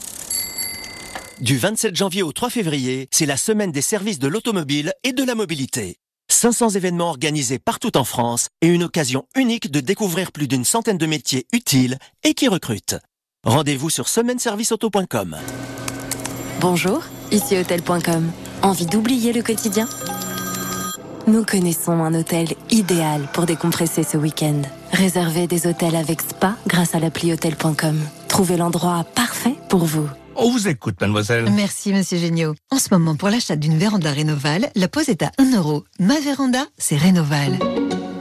Du 1.40 1.58
27 1.58 1.94
janvier 1.94 2.22
au 2.22 2.32
3 2.32 2.48
février, 2.48 3.08
c'est 3.10 3.26
la 3.26 3.36
semaine 3.36 3.70
des 3.70 3.82
services 3.82 4.18
de 4.18 4.26
l'automobile 4.26 4.94
et 5.04 5.12
de 5.12 5.22
la 5.22 5.34
mobilité. 5.34 5.96
500 6.28 6.70
événements 6.70 7.10
organisés 7.10 7.58
partout 7.58 7.98
en 7.98 8.04
France 8.04 8.48
et 8.62 8.68
une 8.68 8.82
occasion 8.82 9.26
unique 9.36 9.70
de 9.70 9.80
découvrir 9.80 10.32
plus 10.32 10.48
d'une 10.48 10.64
centaine 10.64 10.96
de 10.96 11.04
métiers 11.04 11.46
utiles 11.52 11.98
et 12.24 12.32
qui 12.32 12.48
recrutent. 12.48 12.96
Rendez-vous 13.44 13.90
sur 13.90 14.08
semaineserviceauto.com. 14.08 15.36
Bonjour, 16.60 17.04
ici 17.30 17.58
hôtel.com. 17.58 18.32
Envie 18.62 18.86
d'oublier 18.86 19.34
le 19.34 19.42
quotidien? 19.42 19.86
Nous 21.26 21.44
connaissons 21.44 22.02
un 22.02 22.14
hôtel 22.14 22.48
idéal 22.70 23.28
pour 23.34 23.44
décompresser 23.44 24.04
ce 24.04 24.16
week-end. 24.16 24.62
Réservez 24.90 25.46
des 25.46 25.66
hôtels 25.66 25.96
avec 25.96 26.22
spa 26.22 26.56
grâce 26.66 26.94
à 26.94 26.98
l'appli 26.98 27.30
hôtel.com. 27.30 28.00
Trouvez 28.28 28.56
l'endroit 28.56 29.04
parfait 29.14 29.54
pour 29.68 29.84
vous. 29.84 30.08
On 30.38 30.50
vous 30.50 30.68
écoute, 30.68 31.00
mademoiselle. 31.00 31.50
Merci, 31.50 31.92
monsieur 31.92 32.18
Géniaud. 32.18 32.54
En 32.70 32.78
ce 32.78 32.88
moment, 32.90 33.16
pour 33.16 33.30
l'achat 33.30 33.56
d'une 33.56 33.78
véranda 33.78 34.10
Rénoval, 34.10 34.70
la 34.74 34.88
pose 34.88 35.08
est 35.08 35.22
à 35.22 35.32
1 35.38 35.56
euro. 35.56 35.84
Ma 35.98 36.20
véranda, 36.20 36.66
c'est 36.76 36.96
Rénoval. 36.96 37.58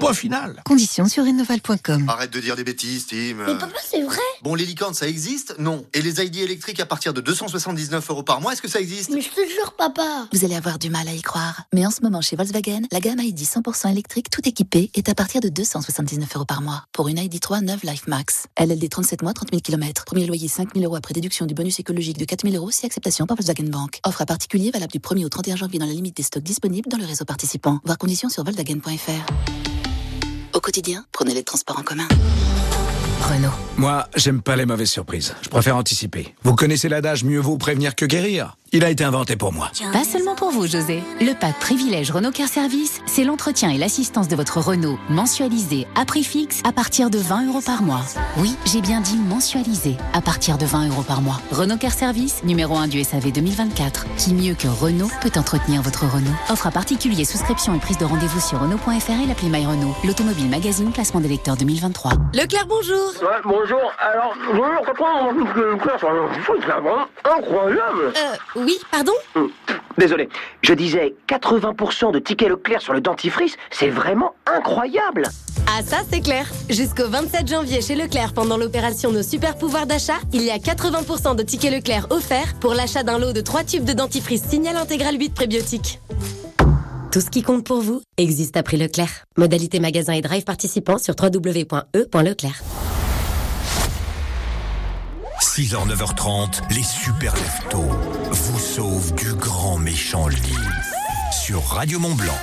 Point 0.05 0.13
final. 0.13 0.61
Conditions 0.65 1.07
sur 1.07 1.23
rénoval.com. 1.23 2.07
Arrête 2.07 2.29
de 2.29 2.39
dire 2.39 2.55
des 2.55 2.63
bêtises, 2.63 3.07
Tim. 3.07 3.37
Mais 3.43 3.57
papa, 3.57 3.75
c'est 3.83 4.03
vrai 4.03 4.21
Bon, 4.43 4.53
les 4.53 4.63
licornes, 4.63 4.93
ça 4.93 5.07
existe? 5.07 5.55
Non. 5.57 5.83
Et 5.95 6.01
les 6.03 6.23
ID 6.23 6.41
électriques 6.41 6.79
à 6.79 6.85
partir 6.85 7.11
de 7.11 7.21
279 7.21 8.07
euros 8.11 8.21
par 8.21 8.39
mois, 8.39 8.53
est-ce 8.53 8.61
que 8.61 8.67
ça 8.67 8.79
existe? 8.79 9.09
Mais 9.09 9.21
je 9.21 9.29
te 9.29 9.41
jure, 9.49 9.73
papa 9.75 10.27
Vous 10.31 10.45
allez 10.45 10.53
avoir 10.53 10.77
du 10.77 10.91
mal 10.91 11.07
à 11.07 11.11
y 11.11 11.23
croire. 11.23 11.63
Mais 11.73 11.87
en 11.87 11.89
ce 11.89 12.01
moment, 12.03 12.21
chez 12.21 12.35
Volkswagen, 12.35 12.81
la 12.91 12.99
gamme 12.99 13.19
ID 13.19 13.39
100% 13.39 13.89
électrique, 13.89 14.29
tout 14.29 14.47
équipée, 14.47 14.91
est 14.93 15.09
à 15.09 15.15
partir 15.15 15.41
de 15.41 15.49
279 15.49 16.35
euros 16.35 16.45
par 16.45 16.61
mois. 16.61 16.83
Pour 16.91 17.07
une 17.07 17.17
ID3 17.17 17.61
neuve 17.63 17.79
Life 17.81 18.05
Max. 18.05 18.45
LLD 18.59 18.87
37 18.87 19.23
mois, 19.23 19.33
30 19.33 19.49
000 19.49 19.61
km. 19.63 20.05
Premier 20.05 20.27
loyer 20.27 20.47
5 20.47 20.75
000 20.75 20.85
euros 20.85 20.97
après 20.97 21.15
déduction 21.15 21.47
du 21.47 21.55
bonus 21.55 21.79
écologique 21.79 22.19
de 22.19 22.25
4 22.25 22.43
000 22.47 22.55
euros 22.55 22.69
si 22.69 22.85
acceptation 22.85 23.25
par 23.25 23.37
Volkswagen 23.37 23.71
Bank. 23.71 24.01
Offre 24.05 24.21
à 24.21 24.27
particulier 24.27 24.69
valable 24.69 24.91
du 24.91 24.99
1er 24.99 25.25
au 25.25 25.29
31 25.29 25.55
janvier 25.55 25.79
dans 25.79 25.87
la 25.87 25.93
limite 25.93 26.15
des 26.15 26.21
stocks 26.21 26.43
disponibles 26.43 26.89
dans 26.89 26.99
le 26.99 27.05
réseau 27.05 27.25
participant. 27.25 27.79
Voir 27.85 27.97
conditions 27.97 28.29
sur 28.29 28.43
Volkswagen.fr. 28.43 29.74
Au 30.55 30.61
quotidien, 30.61 31.03
prenez 31.11 31.33
les 31.33 31.43
transports 31.43 31.77
en 31.77 31.83
commun. 31.83 32.07
Renault. 33.19 33.51
Moi, 33.75 34.07
j'aime 34.15 34.41
pas 34.41 34.55
les 34.55 34.65
mauvaises 34.65 34.89
surprises. 34.89 35.35
Je 35.41 35.49
préfère 35.49 35.75
anticiper. 35.75 36.33
Vous 36.43 36.55
connaissez 36.55 36.87
l'adage 36.87 37.25
mieux 37.25 37.39
vaut 37.39 37.57
prévenir 37.57 37.93
que 37.93 38.05
guérir 38.05 38.55
Il 38.75 38.83
a 38.83 38.89
été 38.89 39.05
inventé 39.05 39.37
pour 39.37 39.53
moi. 39.53 39.71
Pas 39.93 40.03
seulement 40.03 40.35
pour 40.35 40.49
vous, 40.49 40.67
José. 40.67 41.01
Le 41.21 41.31
pack 41.31 41.57
privilège 41.61 42.11
Renault 42.11 42.31
Car 42.31 42.49
Service, 42.49 42.99
c'est 43.05 43.23
l'entretien 43.23 43.69
et 43.69 43.77
l'assistance 43.77 44.27
de 44.27 44.35
votre 44.35 44.59
Renault 44.59 44.99
mensualisé 45.09 45.87
à 45.95 46.03
prix 46.03 46.25
fixe 46.25 46.59
à 46.65 46.73
partir 46.73 47.09
de 47.09 47.17
20 47.17 47.47
euros 47.47 47.61
par 47.65 47.83
mois. 47.83 48.01
Oui, 48.35 48.53
j'ai 48.65 48.81
bien 48.81 48.99
dit 48.99 49.15
mensualisé 49.15 49.95
à 50.11 50.19
partir 50.19 50.57
de 50.57 50.65
20 50.65 50.89
euros 50.89 51.03
par 51.03 51.21
mois. 51.21 51.39
Renault 51.51 51.77
Car 51.77 51.93
Service, 51.93 52.43
numéro 52.43 52.75
1 52.75 52.89
du 52.89 53.01
SAV 53.01 53.31
2024. 53.31 54.07
Qui 54.17 54.33
mieux 54.33 54.55
que 54.55 54.67
Renault 54.67 55.09
peut 55.21 55.31
entretenir 55.39 55.81
votre 55.81 56.05
Renault? 56.05 56.35
Offre 56.49 56.67
à 56.67 56.71
particulier, 56.71 57.23
souscription 57.23 57.75
et 57.75 57.79
prise 57.79 57.97
de 57.97 58.03
rendez-vous 58.03 58.41
sur 58.41 58.59
Renault.fr 58.59 59.23
et 59.23 59.25
l'appli 59.25 59.47
My 59.47 59.65
Renault. 59.65 59.95
L'automobile 60.03 60.49
magazine, 60.49 60.91
classement 60.91 61.21
des 61.21 61.29
lecteurs 61.29 61.55
2023. 61.55 62.11
Leclerc, 62.33 62.65
bonjour 62.67 63.13
Ouais, 63.21 63.39
bonjour. 63.45 63.93
Alors, 63.99 64.35
bonjour, 64.51 64.81
on 64.81 65.33
incroyable. 67.25 68.13
Euh, 68.17 68.64
oui, 68.65 68.77
pardon 68.91 69.13
Désolé, 69.97 70.27
je 70.61 70.73
disais 70.73 71.15
80% 71.29 72.11
de 72.11 72.19
tickets 72.19 72.49
Leclerc 72.49 72.81
sur 72.81 72.93
le 72.93 72.99
dentifrice, 72.99 73.55
c'est 73.71 73.89
vraiment 73.89 74.33
incroyable. 74.45 75.23
Ah 75.67 75.81
ça 75.83 75.97
c'est 76.11 76.21
clair 76.21 76.47
Jusqu'au 76.69 77.07
27 77.07 77.47
janvier 77.47 77.81
chez 77.81 77.95
Leclerc 77.95 78.33
pendant 78.33 78.57
l'opération 78.57 79.11
Nos 79.11 79.23
super 79.23 79.57
pouvoirs 79.57 79.87
d'achat, 79.87 80.17
il 80.33 80.43
y 80.43 80.51
a 80.51 80.57
80% 80.57 81.35
de 81.35 81.43
tickets 81.43 81.71
Leclerc 81.71 82.07
offerts 82.09 82.55
pour 82.59 82.73
l'achat 82.73 83.03
d'un 83.03 83.17
lot 83.17 83.33
de 83.33 83.41
3 83.41 83.63
tubes 83.63 83.85
de 83.85 83.93
dentifrice 83.93 84.43
Signal 84.43 84.75
Intégral 84.75 85.17
8 85.17 85.33
prébiotiques. 85.33 85.99
Tout 87.11 87.21
ce 87.21 87.29
qui 87.29 87.43
compte 87.43 87.65
pour 87.65 87.81
vous 87.81 88.01
existe 88.17 88.57
à 88.57 88.63
prix 88.63 88.77
Leclerc. 88.77 89.23
Modalité 89.37 89.79
magasin 89.79 90.13
et 90.13 90.21
drive 90.21 90.43
participant 90.43 90.97
sur 90.97 91.15
www.e.leclerc. 91.17 92.61
6h, 95.55 95.87
9h30, 95.87 96.75
les 96.75 96.83
super 96.83 97.33
leftos 97.33 97.89
vous 98.29 98.59
sauvent 98.59 99.15
du 99.15 99.33
grand 99.35 99.77
méchant 99.77 100.27
lit 100.27 100.53
sur 101.31 101.63
Radio 101.63 101.97
Mont 101.97 102.13
Blanc. 102.13 102.33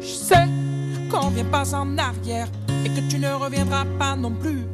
Je 0.00 0.06
sais 0.06 0.48
qu'on 1.08 1.28
vient 1.28 1.44
pas 1.44 1.72
en 1.76 1.96
arrière 1.98 2.48
et 2.84 2.88
que 2.88 3.08
tu 3.08 3.20
ne 3.20 3.32
reviendras 3.32 3.84
pas 3.96 4.16
non 4.16 4.32
plus. 4.32 4.66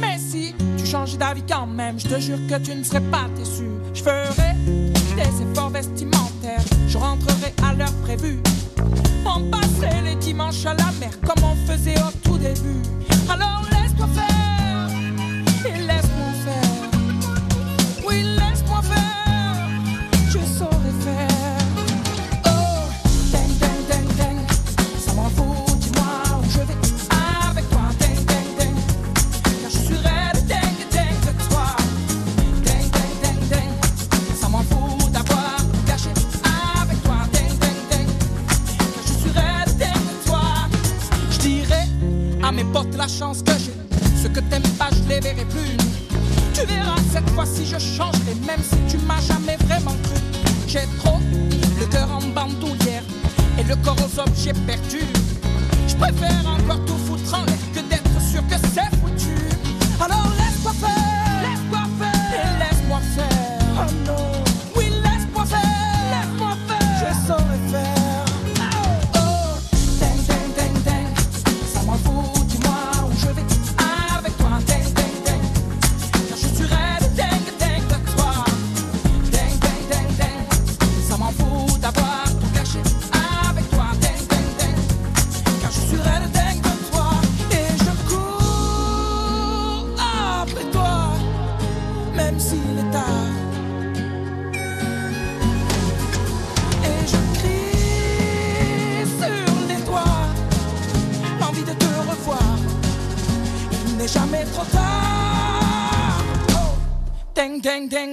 Mais 0.00 0.16
si 0.16 0.54
tu 0.78 0.86
changes 0.86 1.18
d'avis 1.18 1.44
quand 1.46 1.66
même, 1.66 2.00
je 2.00 2.08
te 2.08 2.18
jure 2.18 2.38
que 2.48 2.56
tu 2.64 2.74
ne 2.74 2.82
serais 2.82 3.02
pas 3.10 3.28
déçu. 3.36 3.68
Je 3.92 4.02
ferai 4.02 4.54
des 5.16 5.50
efforts 5.50 5.68
vestimentaires, 5.68 6.64
je 6.88 6.96
rentrerai 6.96 7.52
à 7.62 7.74
l'heure 7.74 7.92
prévue. 8.04 8.40
On 9.24 9.50
passerait 9.50 10.02
les 10.02 10.14
dimanches 10.16 10.66
à 10.66 10.74
la 10.74 10.90
mer 11.00 11.10
comme 11.26 11.44
on 11.44 11.54
faisait 11.66 11.98
au 11.98 12.10
tout 12.22 12.38
début. 12.38 12.82
Alors 13.28 13.62
laisse-toi 13.70 14.08
faire 14.14 14.88
et 15.66 15.78
laisse-moi 15.78 16.01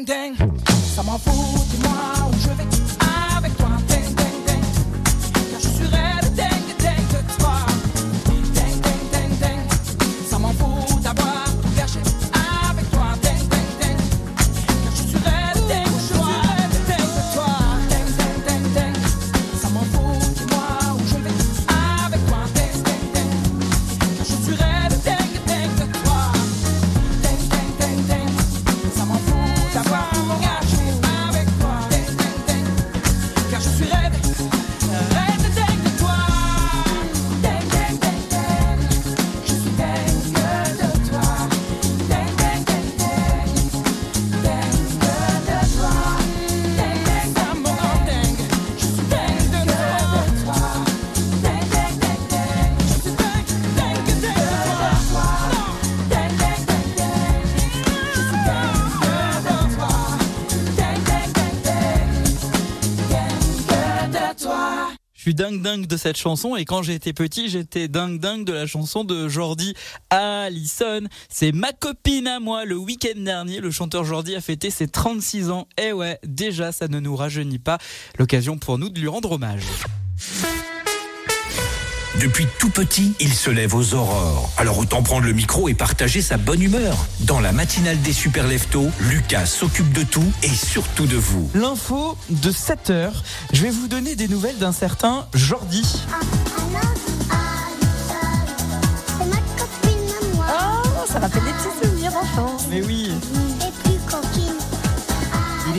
dang 0.05 0.35
dang. 0.35 0.58
Dingue 65.39 65.61
dingue 65.61 65.87
de 65.87 65.95
cette 65.95 66.17
chanson 66.17 66.57
et 66.57 66.65
quand 66.65 66.83
j'étais 66.83 67.13
petit, 67.13 67.47
j'étais 67.47 67.87
dingue 67.87 68.19
dingue 68.19 68.43
de 68.43 68.51
la 68.51 68.67
chanson 68.67 69.05
de 69.05 69.29
Jordi 69.29 69.73
Allison. 70.09 71.03
C'est 71.29 71.53
ma 71.53 71.71
copine 71.71 72.27
à 72.27 72.41
moi. 72.41 72.65
Le 72.65 72.75
week-end 72.75 73.17
dernier, 73.17 73.61
le 73.61 73.71
chanteur 73.71 74.03
Jordi 74.03 74.35
a 74.35 74.41
fêté 74.41 74.69
ses 74.69 74.89
36 74.89 75.49
ans. 75.49 75.65
Et 75.81 75.93
ouais, 75.93 76.19
déjà, 76.25 76.73
ça 76.73 76.89
ne 76.89 76.99
nous 76.99 77.15
rajeunit 77.15 77.57
pas. 77.57 77.77
L'occasion 78.17 78.57
pour 78.57 78.77
nous 78.79 78.89
de 78.89 78.99
lui 78.99 79.07
rendre 79.07 79.31
hommage. 79.31 79.63
Depuis 82.19 82.47
tout 82.59 82.69
petit, 82.69 83.13
il 83.21 83.33
se 83.33 83.49
lève 83.49 83.73
aux 83.73 83.93
aurores. 83.93 84.49
Alors 84.57 84.77
autant 84.77 85.01
prendre 85.01 85.25
le 85.25 85.31
micro 85.31 85.69
et 85.69 85.73
partager 85.73 86.21
sa 86.21 86.35
bonne 86.35 86.61
humeur. 86.61 86.97
Dans 87.21 87.39
la 87.39 87.53
matinale 87.53 88.01
des 88.01 88.11
super 88.11 88.45
leftos, 88.45 88.89
Lucas 88.99 89.45
s'occupe 89.45 89.93
de 89.93 90.03
tout 90.03 90.29
et 90.43 90.49
surtout 90.49 91.05
de 91.05 91.15
vous. 91.15 91.49
L'info 91.55 92.17
de 92.29 92.51
7 92.51 92.89
heures. 92.89 93.23
Je 93.53 93.61
vais 93.61 93.69
vous 93.69 93.87
donner 93.87 94.17
des 94.17 94.27
nouvelles 94.27 94.57
d'un 94.57 94.73
certain 94.73 95.27
Jordi. 95.33 96.03
Oh, 100.39 101.05
ça 101.07 101.19
rappelle 101.19 101.43
des 101.43 101.51
petits 101.53 101.87
souvenirs 101.87 102.11
d'enfance. 102.11 102.63
Mais 102.69 102.81
oui. 102.81 103.11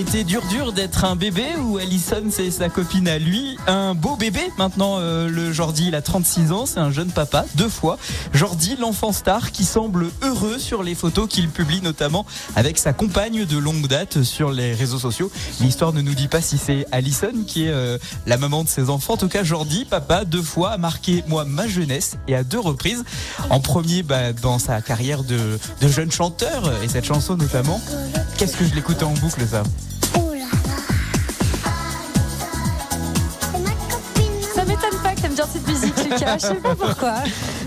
Été 0.00 0.24
dur 0.24 0.42
dur 0.48 0.72
d'être 0.72 1.04
un 1.04 1.14
bébé 1.14 1.44
ou 1.62 1.76
Allison 1.76 2.24
c'est 2.30 2.50
sa 2.50 2.70
copine 2.70 3.06
à 3.06 3.18
lui 3.18 3.58
Un 3.66 3.94
beau 3.94 4.16
bébé 4.16 4.40
maintenant 4.56 4.96
euh, 4.98 5.28
le 5.28 5.52
Jordi 5.52 5.88
il 5.88 5.94
a 5.94 6.00
36 6.00 6.52
ans, 6.52 6.64
c'est 6.64 6.78
un 6.78 6.90
jeune 6.90 7.10
papa, 7.10 7.44
deux 7.56 7.68
fois. 7.68 7.98
Jordi 8.32 8.76
l'enfant 8.80 9.12
star 9.12 9.52
qui 9.52 9.64
semble 9.64 10.06
heureux 10.22 10.58
sur 10.58 10.82
les 10.82 10.94
photos 10.94 11.28
qu'il 11.28 11.50
publie 11.50 11.82
notamment 11.82 12.24
avec 12.56 12.78
sa 12.78 12.94
compagne 12.94 13.44
de 13.44 13.58
longue 13.58 13.88
date 13.88 14.22
sur 14.22 14.52
les 14.52 14.72
réseaux 14.72 14.98
sociaux. 14.98 15.30
L'histoire 15.60 15.92
ne 15.92 16.00
nous 16.00 16.14
dit 16.14 16.28
pas 16.28 16.40
si 16.40 16.56
c'est 16.56 16.86
Allison 16.92 17.32
qui 17.46 17.64
est 17.64 17.70
euh, 17.70 17.98
la 18.26 18.38
maman 18.38 18.64
de 18.64 18.68
ses 18.70 18.88
enfants. 18.88 19.14
En 19.14 19.18
tout 19.18 19.28
cas 19.28 19.44
Jordi, 19.44 19.84
papa, 19.84 20.24
deux 20.24 20.42
fois 20.42 20.70
a 20.70 20.78
marqué 20.78 21.24
moi 21.28 21.44
ma 21.44 21.68
jeunesse 21.68 22.16
et 22.26 22.34
à 22.34 22.42
deux 22.42 22.60
reprises. 22.60 23.04
En 23.50 23.60
premier 23.60 24.02
bah, 24.02 24.32
dans 24.32 24.58
sa 24.58 24.80
carrière 24.80 25.24
de, 25.24 25.58
de 25.82 25.88
jeune 25.88 26.10
chanteur 26.10 26.72
et 26.82 26.88
cette 26.88 27.04
chanson 27.04 27.36
notamment. 27.36 27.82
Qu'est-ce 28.38 28.56
que 28.56 28.64
je 28.64 28.74
l'écoutais 28.74 29.04
en 29.04 29.12
boucle 29.12 29.46
ça 29.46 29.62
Ça? 29.62 29.89
Lucas. 36.10 36.38
Je 36.38 36.46
sais 36.46 36.54
pas 36.56 36.74
pourquoi. 36.74 37.14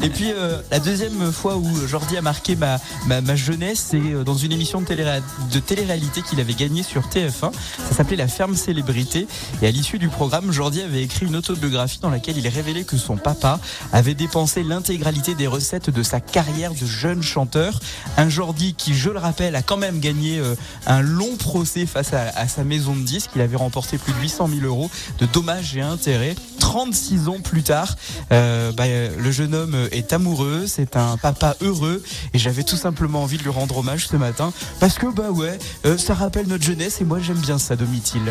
Et 0.03 0.09
puis 0.09 0.33
euh, 0.33 0.57
la 0.69 0.81
deuxième 0.81 1.31
fois 1.31 1.55
où 1.55 1.87
Jordi 1.87 2.17
a 2.17 2.21
marqué 2.21 2.57
ma, 2.57 2.77
ma, 3.07 3.35
jeunesse, 3.37 3.87
c'est 3.91 4.01
euh, 4.01 4.25
dans 4.25 4.35
une 4.35 4.51
émission 4.51 4.81
de, 4.81 4.85
télé 4.85 5.05
de 5.49 5.59
télé-réalité 5.59 6.21
qu'il 6.21 6.41
avait 6.41 6.53
gagnée 6.53 6.83
sur 6.83 7.03
TF1. 7.03 7.51
Ça 7.51 7.95
s'appelait 7.95 8.17
La 8.17 8.27
Ferme 8.27 8.57
Célébrité. 8.57 9.27
Et 9.61 9.67
à 9.67 9.71
l'issue 9.71 9.99
du 9.99 10.09
programme, 10.09 10.51
Jordi 10.51 10.81
avait 10.81 11.03
écrit 11.03 11.25
une 11.25 11.37
autobiographie 11.37 11.99
dans 12.01 12.09
laquelle 12.09 12.37
il 12.37 12.45
révélait 12.49 12.83
que 12.83 12.97
son 12.97 13.15
papa 13.15 13.61
avait 13.93 14.13
dépensé 14.13 14.63
l'intégralité 14.63 15.35
des 15.35 15.47
recettes 15.47 15.89
de 15.89 16.03
sa 16.03 16.19
carrière 16.19 16.73
de 16.73 16.85
jeune 16.85 17.23
chanteur. 17.23 17.79
Un 18.17 18.27
Jordi 18.27 18.73
qui, 18.73 18.95
je 18.95 19.09
le 19.09 19.19
rappelle, 19.19 19.55
a 19.55 19.61
quand 19.61 19.77
même 19.77 20.01
gagné 20.01 20.37
euh, 20.37 20.55
un 20.85 21.01
long 21.01 21.37
procès 21.37 21.85
face 21.85 22.11
à, 22.11 22.47
sa 22.49 22.65
maison 22.65 22.93
de 22.93 23.03
disques. 23.03 23.29
Il 23.35 23.41
avait 23.41 23.55
remporté 23.55 23.97
plus 23.97 24.11
de 24.11 24.19
800 24.19 24.49
000 24.49 24.65
euros 24.65 24.91
de 25.19 25.25
dommages 25.27 25.77
et 25.77 25.81
intérêts. 25.81 26.35
36 26.59 27.29
ans 27.29 27.39
plus 27.41 27.63
tard, 27.63 27.95
bah, 28.29 28.85
le 29.17 29.31
jeune 29.31 29.53
homme 29.53 29.75
est 29.93 30.13
amoureux, 30.13 30.65
c'est 30.67 30.95
un 30.95 31.17
papa 31.17 31.55
heureux 31.61 32.03
et 32.33 32.39
j'avais 32.39 32.63
tout 32.63 32.75
simplement 32.75 33.23
envie 33.23 33.37
de 33.37 33.43
lui 33.43 33.49
rendre 33.49 33.77
hommage 33.77 34.07
ce 34.07 34.15
matin 34.15 34.51
parce 34.79 34.97
que 34.97 35.07
bah 35.07 35.31
ouais, 35.31 35.57
euh, 35.85 35.97
ça 35.97 36.13
rappelle 36.13 36.47
notre 36.47 36.63
jeunesse 36.63 37.01
et 37.01 37.05
moi 37.05 37.19
j'aime 37.19 37.39
bien 37.39 37.57
ça, 37.57 37.75
Domitil. 37.75 38.21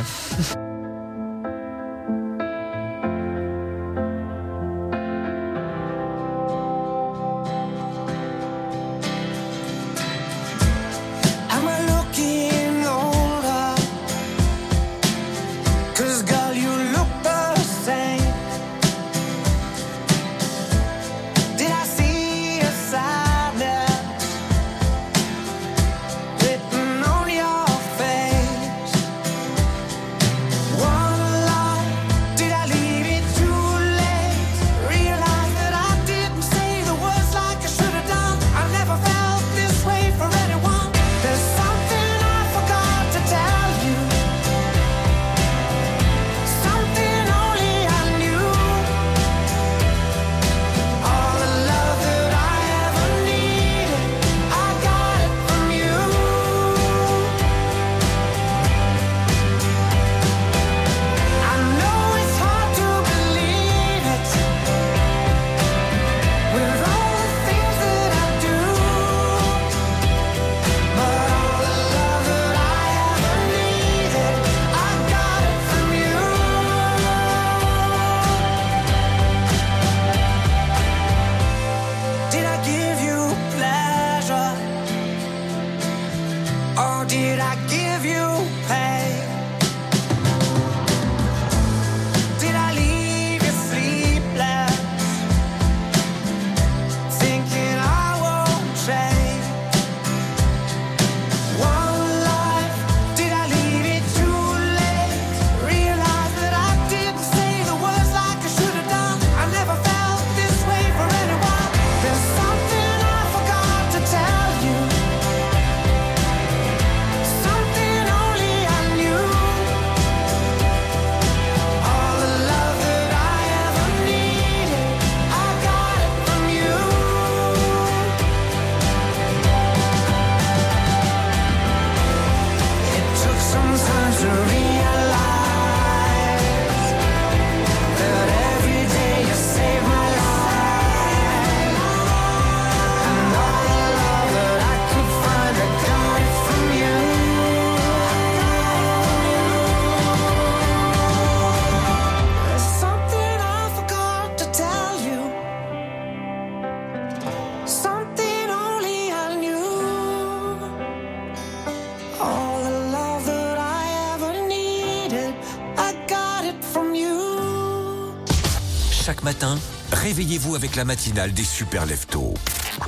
Réveillez-vous 170.32 170.56
avec 170.56 170.76
la 170.76 170.86
matinale 170.86 171.32
des 171.34 171.44
super 171.44 171.84
leftos. 171.84 172.32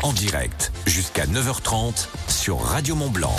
En 0.02 0.14
direct, 0.14 0.72
jusqu'à 0.86 1.26
9h30 1.26 2.06
sur 2.26 2.58
Radio 2.58 2.94
Mont 2.94 3.10
Blanc. 3.10 3.36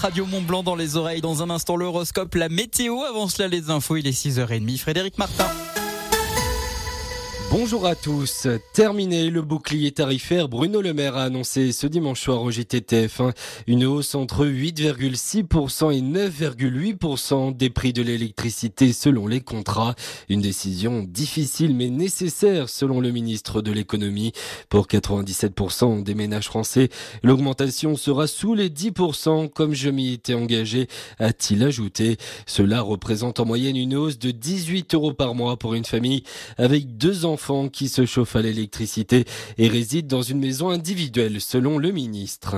Radio 0.00 0.24
Mont 0.24 0.40
Blanc 0.40 0.62
dans 0.62 0.76
les 0.76 0.96
oreilles. 0.96 1.20
Dans 1.20 1.42
un 1.42 1.50
instant, 1.50 1.76
l'horoscope, 1.76 2.34
la 2.34 2.48
météo. 2.48 3.02
Avant 3.02 3.28
cela, 3.28 3.48
les 3.48 3.68
infos. 3.68 3.96
Il 3.96 4.06
est 4.06 4.12
6h30. 4.12 4.78
Frédéric 4.78 5.18
Martin. 5.18 5.46
Bonjour 7.62 7.84
à 7.84 7.94
tous. 7.94 8.48
Terminé 8.72 9.28
le 9.28 9.42
bouclier 9.42 9.92
tarifaire, 9.92 10.48
Bruno 10.48 10.80
Le 10.80 10.94
Maire 10.94 11.18
a 11.18 11.24
annoncé 11.24 11.72
ce 11.72 11.86
dimanche 11.86 12.22
soir 12.22 12.40
au 12.40 12.50
JTTF1 12.50 13.34
une 13.66 13.84
hausse 13.84 14.14
entre 14.14 14.46
8,6% 14.46 15.92
et 15.92 16.00
9,8% 16.00 17.54
des 17.54 17.68
prix 17.68 17.92
de 17.92 18.00
l'électricité 18.00 18.94
selon 18.94 19.26
les 19.26 19.42
contrats. 19.42 19.94
Une 20.30 20.40
décision 20.40 21.02
difficile 21.06 21.74
mais 21.76 21.90
nécessaire 21.90 22.70
selon 22.70 22.98
le 22.98 23.10
ministre 23.10 23.60
de 23.60 23.72
l'économie. 23.72 24.32
Pour 24.70 24.86
97% 24.86 26.02
des 26.02 26.14
ménages 26.14 26.46
français, 26.46 26.88
l'augmentation 27.22 27.94
sera 27.94 28.26
sous 28.26 28.54
les 28.54 28.70
10% 28.70 29.50
comme 29.50 29.74
je 29.74 29.90
m'y 29.90 30.14
étais 30.14 30.32
engagé, 30.32 30.88
a-t-il 31.18 31.62
ajouté. 31.62 32.16
Cela 32.46 32.80
représente 32.80 33.38
en 33.38 33.44
moyenne 33.44 33.76
une 33.76 33.96
hausse 33.96 34.18
de 34.18 34.30
18 34.30 34.94
euros 34.94 35.12
par 35.12 35.34
mois 35.34 35.58
pour 35.58 35.74
une 35.74 35.84
famille 35.84 36.22
avec 36.56 36.96
deux 36.96 37.26
enfants 37.26 37.49
qui 37.72 37.88
se 37.88 38.06
chauffent 38.06 38.36
à 38.36 38.42
l'électricité 38.42 39.24
et 39.58 39.68
résident 39.68 40.08
dans 40.08 40.22
une 40.22 40.40
maison 40.40 40.70
individuelle, 40.70 41.40
selon 41.40 41.78
le 41.78 41.90
ministre. 41.90 42.56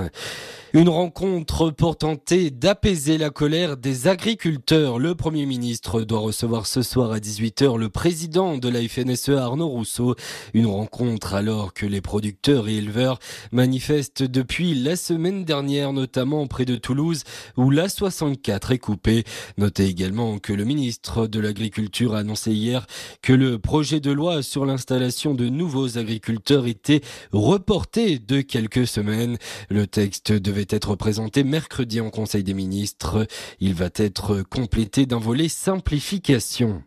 Une 0.75 0.89
rencontre 0.89 1.69
pour 1.69 1.97
tenter 1.97 2.49
d'apaiser 2.49 3.19
la 3.19 3.29
colère 3.29 3.77
des 3.77 4.07
agriculteurs. 4.07 4.97
Le 4.97 5.13
Premier 5.13 5.45
ministre 5.45 6.01
doit 6.01 6.17
recevoir 6.17 6.65
ce 6.65 6.81
soir 6.81 7.11
à 7.11 7.19
18h 7.19 7.77
le 7.77 7.89
président 7.89 8.57
de 8.57 8.69
la 8.69 8.79
FNSE 8.81 9.29
Arnaud 9.29 9.67
Rousseau. 9.67 10.15
Une 10.55 10.65
rencontre 10.65 11.35
alors 11.35 11.75
que 11.75 11.85
les 11.85 12.01
producteurs 12.01 12.67
et 12.67 12.77
éleveurs 12.77 13.19
manifestent 13.51 14.23
depuis 14.23 14.73
la 14.73 14.95
semaine 14.95 15.45
dernière, 15.45 15.93
notamment 15.93 16.47
près 16.47 16.65
de 16.65 16.75
Toulouse 16.75 17.21
où 17.55 17.69
la 17.69 17.87
64 17.87 18.71
est 18.71 18.79
coupée. 18.79 19.25
Notez 19.59 19.85
également 19.85 20.39
que 20.39 20.53
le 20.53 20.63
ministre 20.63 21.27
de 21.27 21.39
l'Agriculture 21.39 22.15
a 22.15 22.21
annoncé 22.21 22.51
hier 22.51 22.87
que 23.21 23.33
le 23.33 23.59
projet 23.59 23.99
de 23.99 24.11
loi 24.11 24.41
sur 24.41 24.65
l'installation 24.65 25.35
de 25.35 25.49
nouveaux 25.49 25.99
agriculteurs 25.99 26.65
était 26.65 27.01
reporté 27.31 28.17
de 28.17 28.41
quelques 28.41 28.87
semaines. 28.87 29.37
Le 29.69 29.85
texte 29.85 30.31
devait 30.31 30.62
être 30.69 30.95
présenté 30.95 31.43
mercredi 31.43 32.01
en 32.01 32.09
Conseil 32.09 32.43
des 32.43 32.53
ministres. 32.53 33.27
Il 33.59 33.73
va 33.73 33.89
être 33.95 34.41
complété 34.41 35.05
d'un 35.05 35.19
volet 35.19 35.49
simplification. 35.49 36.83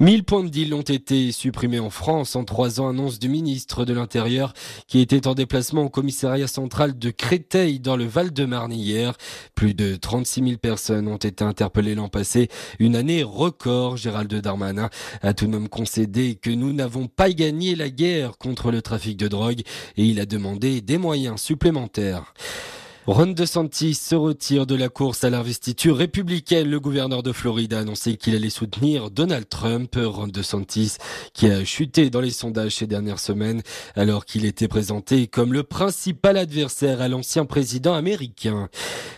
1000 0.00 0.24
points 0.24 0.42
de 0.42 0.48
deal 0.48 0.74
ont 0.74 0.82
été 0.82 1.30
supprimés 1.30 1.78
en 1.78 1.90
France 1.90 2.34
en 2.34 2.44
trois 2.44 2.80
ans, 2.80 2.88
annonce 2.88 3.18
du 3.18 3.28
ministre 3.28 3.84
de 3.84 3.92
l'Intérieur 3.92 4.52
qui 4.88 5.00
était 5.00 5.26
en 5.26 5.34
déplacement 5.34 5.82
au 5.82 5.88
commissariat 5.88 6.48
central 6.48 6.98
de 6.98 7.10
Créteil 7.10 7.78
dans 7.78 7.96
le 7.96 8.04
Val-de-Marne 8.04 8.72
hier. 8.72 9.16
Plus 9.54 9.74
de 9.74 9.94
36 9.94 10.42
000 10.42 10.58
personnes 10.58 11.06
ont 11.06 11.16
été 11.16 11.44
interpellées 11.44 11.94
l'an 11.94 12.08
passé. 12.08 12.48
Une 12.78 12.96
année 12.96 13.22
record. 13.22 13.96
Gérald 13.96 14.34
Darmanin 14.34 14.90
a 15.22 15.32
tout 15.32 15.46
de 15.46 15.52
même 15.52 15.68
concédé 15.68 16.34
que 16.34 16.50
nous 16.50 16.72
n'avons 16.72 17.06
pas 17.06 17.30
gagné 17.30 17.76
la 17.76 17.88
guerre 17.88 18.36
contre 18.38 18.70
le 18.70 18.82
trafic 18.82 19.16
de 19.16 19.28
drogue 19.28 19.60
et 19.96 20.04
il 20.04 20.18
a 20.20 20.26
demandé 20.26 20.80
des 20.80 20.98
moyens 20.98 21.40
supplémentaires. 21.40 22.34
Ron 23.06 23.26
DeSantis 23.26 23.96
se 23.96 24.14
retire 24.14 24.64
de 24.64 24.74
la 24.74 24.88
course 24.88 25.24
à 25.24 25.30
l'investiture 25.30 25.98
républicaine. 25.98 26.70
Le 26.70 26.80
gouverneur 26.80 27.22
de 27.22 27.32
Floride 27.32 27.74
a 27.74 27.80
annoncé 27.80 28.16
qu'il 28.16 28.34
allait 28.34 28.48
soutenir 28.48 29.10
Donald 29.10 29.46
Trump. 29.46 29.94
Ron 29.94 30.28
DeSantis 30.28 30.96
qui 31.34 31.50
a 31.50 31.62
chuté 31.66 32.08
dans 32.08 32.22
les 32.22 32.30
sondages 32.30 32.76
ces 32.76 32.86
dernières 32.86 33.18
semaines 33.18 33.60
alors 33.94 34.24
qu'il 34.24 34.46
était 34.46 34.68
présenté 34.68 35.26
comme 35.26 35.52
le 35.52 35.64
principal 35.64 36.38
adversaire 36.38 37.02
à 37.02 37.08
l'ancien 37.08 37.44
président 37.44 37.92
américain. 37.92 38.70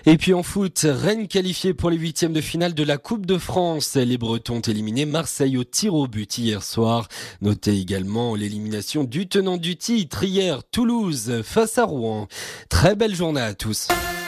Et 0.05 0.17
puis 0.17 0.35
en 0.35 0.43
foot, 0.43 0.85
Rennes 0.85 1.29
qualifiée 1.29 1.73
pour 1.73 1.91
les 1.91 1.97
huitièmes 1.97 2.33
de 2.33 2.41
finale 2.41 2.75
de 2.75 2.83
la 2.83 2.99
Coupe 2.99 3.25
de 3.25 3.39
France. 3.39 3.95
Les 3.95 4.19
Bretons 4.19 4.57
ont 4.57 4.61
éliminé 4.61 5.05
Marseille 5.05 5.57
au 5.57 5.65
tir 5.65 5.95
au 5.95 6.09
but 6.09 6.39
hier 6.39 6.65
soir. 6.65 7.07
Notez 7.41 7.79
également 7.79 8.35
l'élimination 8.35 9.05
du 9.05 9.29
tenant 9.29 9.59
du 9.59 9.77
titre 9.77 10.25
hier, 10.25 10.65
Toulouse 10.73 11.43
face 11.45 11.79
à 11.79 11.85
Rouen. 11.85 12.27
Très 12.69 12.97
belle 12.97 13.15
journée 13.15 13.41
à 13.41 13.55
tous. 13.55 13.76
news. 13.77 14.26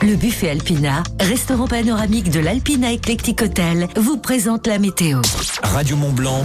Le 0.00 0.14
buffet 0.14 0.50
Alpina, 0.50 1.02
restaurant 1.18 1.66
panoramique 1.66 2.30
de 2.30 2.38
l'Alpina 2.38 2.92
Eclectic 2.92 3.42
Hotel, 3.42 3.88
vous 3.96 4.16
présente 4.16 4.68
la 4.68 4.78
météo. 4.78 5.20
Radio 5.64 5.96
Mont 5.96 6.12
Blanc, 6.12 6.44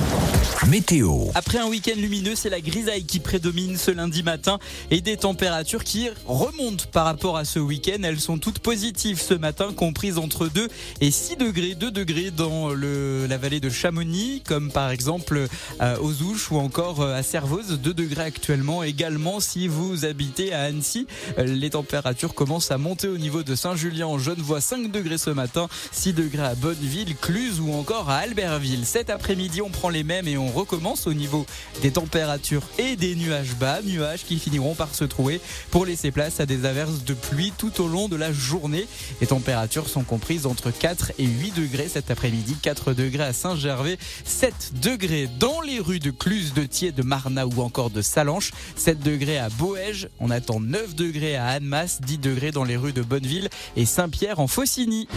météo. 0.68 1.26
Après 1.36 1.60
un 1.60 1.68
week-end 1.68 1.94
lumineux, 1.96 2.34
c'est 2.34 2.50
la 2.50 2.62
grisaille 2.62 3.04
qui 3.04 3.20
prédomine 3.20 3.78
ce 3.78 3.92
lundi 3.92 4.24
matin 4.24 4.58
et 4.90 5.02
des 5.02 5.18
températures 5.18 5.84
qui 5.84 6.10
remontent 6.26 6.86
par 6.92 7.06
rapport 7.06 7.38
à 7.38 7.46
ce 7.46 7.60
week-end. 7.60 8.02
Elles 8.02 8.20
sont 8.20 8.40
toutes 8.40 8.58
positives 8.58 9.22
ce 9.22 9.36
matin, 9.36 9.72
comprises 9.76 10.18
entre 10.18 10.48
2 10.48 10.68
et 11.02 11.12
6 11.12 11.38
degrés. 11.38 11.76
2 11.76 11.92
degrés 11.92 12.32
dans 12.32 12.70
le, 12.70 13.28
la 13.28 13.38
vallée 13.38 13.60
de 13.60 13.70
Chamonix, 13.70 14.42
comme 14.48 14.72
par 14.72 14.90
exemple 14.90 15.48
euh, 15.80 15.98
aux 16.02 16.24
Ouches 16.24 16.50
ou 16.50 16.58
encore 16.58 17.02
euh, 17.02 17.16
à 17.16 17.22
Servoz. 17.22 17.78
2 17.80 17.94
degrés 17.94 18.24
actuellement. 18.24 18.82
Également, 18.82 19.40
si 19.40 19.68
vous 19.68 20.06
habitez 20.06 20.54
à 20.54 20.62
Annecy, 20.62 21.06
euh, 21.38 21.44
les 21.44 21.70
températures 21.70 22.34
commencent 22.34 22.72
à 22.72 22.80
monter 22.80 23.08
au 23.08 23.20
niveau 23.20 23.43
de 23.44 23.56
Saint-Julien 23.56 24.08
en 24.08 24.18
Genevois 24.20 24.62
5 24.62 24.92
degrés 24.92 25.18
ce 25.18 25.30
matin, 25.30 25.68
6 25.92 26.14
degrés 26.14 26.46
à 26.46 26.56
Bonneville, 26.56 27.16
Cluse 27.16 27.60
ou 27.60 27.74
encore 27.74 28.10
à 28.10 28.18
Albertville. 28.18 28.86
Cet 28.86 29.10
après-midi, 29.10 29.62
on 29.62 29.70
prend 29.70 29.90
les 29.90 30.04
mêmes 30.04 30.28
et 30.28 30.38
on 30.38 30.48
recommence 30.48 31.08
au 31.08 31.14
niveau 31.14 31.46
des 31.82 31.92
températures 31.92 32.64
et 32.78 32.96
des 32.96 33.16
nuages 33.16 33.56
bas, 33.56 33.82
nuages 33.82 34.24
qui 34.26 34.40
finiront 34.40 34.76
par 34.76 34.96
se 34.96 35.04
trouver 35.04 35.42
pour 35.72 35.86
laisser 35.86 36.12
place 36.12 36.40
à 36.40 36.46
des 36.46 36.66
averses 36.66 37.04
de 37.04 37.14
pluie 37.14 37.52
tout 37.58 37.82
au 37.82 37.88
long 37.88 38.08
de 38.08 38.16
la 38.16 38.32
journée. 38.32 38.88
Les 39.20 39.28
températures 39.28 39.90
sont 39.90 40.04
comprises 40.04 40.46
entre 40.46 40.72
4 40.72 41.14
et 41.20 41.26
8 41.26 41.56
degrés 41.56 41.90
cet 41.90 42.12
après-midi, 42.12 42.56
4 42.62 42.94
degrés 42.94 43.24
à 43.24 43.34
Saint-Gervais, 43.34 43.98
7 44.24 44.74
degrés 44.82 45.30
dans 45.40 45.62
les 45.62 45.80
rues 45.80 46.00
de 46.00 46.12
Cluse, 46.12 46.54
de 46.54 46.64
Thiers, 46.64 46.92
de 46.92 47.04
Marna 47.04 47.46
ou 47.46 47.62
encore 47.62 47.90
de 47.90 48.02
Salanches, 48.02 48.52
7 48.76 49.00
degrés 49.00 49.38
à 49.38 49.50
Boège, 49.50 50.08
on 50.20 50.30
attend 50.30 50.60
9 50.60 50.96
degrés 50.96 51.36
à 51.36 51.48
Annemasse, 51.48 52.00
10 52.02 52.18
degrés 52.20 52.52
dans 52.52 52.64
les 52.64 52.78
rues 52.78 52.94
de 52.94 53.02
Bonneville 53.02 53.33
et 53.76 53.86
Saint-Pierre 53.86 54.40
en 54.40 54.48
Faucigny. 54.48 55.08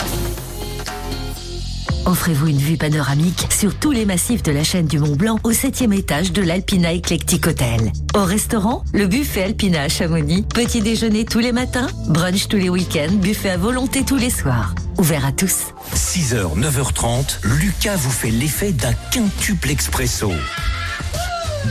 Offrez-vous 2.06 2.46
une 2.46 2.58
vue 2.58 2.76
panoramique 2.76 3.48
sur 3.50 3.74
tous 3.74 3.90
les 3.90 4.04
massifs 4.04 4.44
de 4.44 4.52
la 4.52 4.62
chaîne 4.62 4.86
du 4.86 5.00
Mont 5.00 5.16
Blanc 5.16 5.40
au 5.42 5.50
septième 5.50 5.92
étage 5.92 6.30
de 6.30 6.40
l'Alpina 6.40 6.94
Eclectic 6.94 7.44
Hotel. 7.48 7.92
Au 8.14 8.22
restaurant, 8.22 8.84
le 8.94 9.08
buffet 9.08 9.42
Alpina 9.42 9.82
à 9.82 9.88
Chamonix. 9.88 10.42
Petit 10.42 10.82
déjeuner 10.82 11.24
tous 11.24 11.40
les 11.40 11.50
matins, 11.50 11.88
brunch 12.06 12.46
tous 12.46 12.58
les 12.58 12.68
week-ends, 12.68 13.12
buffet 13.12 13.50
à 13.50 13.56
volonté 13.56 14.04
tous 14.04 14.16
les 14.16 14.30
soirs. 14.30 14.72
Ouvert 14.98 15.26
à 15.26 15.32
tous. 15.32 15.74
6h, 15.96 16.56
9h30, 16.56 17.38
Lucas 17.42 17.96
vous 17.96 18.12
fait 18.12 18.30
l'effet 18.30 18.70
d'un 18.70 18.94
quintuple 19.10 19.70
expresso. 19.70 20.30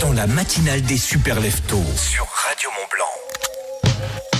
Dans 0.01 0.11
la 0.11 0.27
matinale 0.27 0.81
des 0.81 0.97
super 0.97 1.39
leftos 1.39 1.81
sur 1.95 2.27
Radio 2.49 2.69
Mont 2.71 2.87
Blanc. 2.91 4.34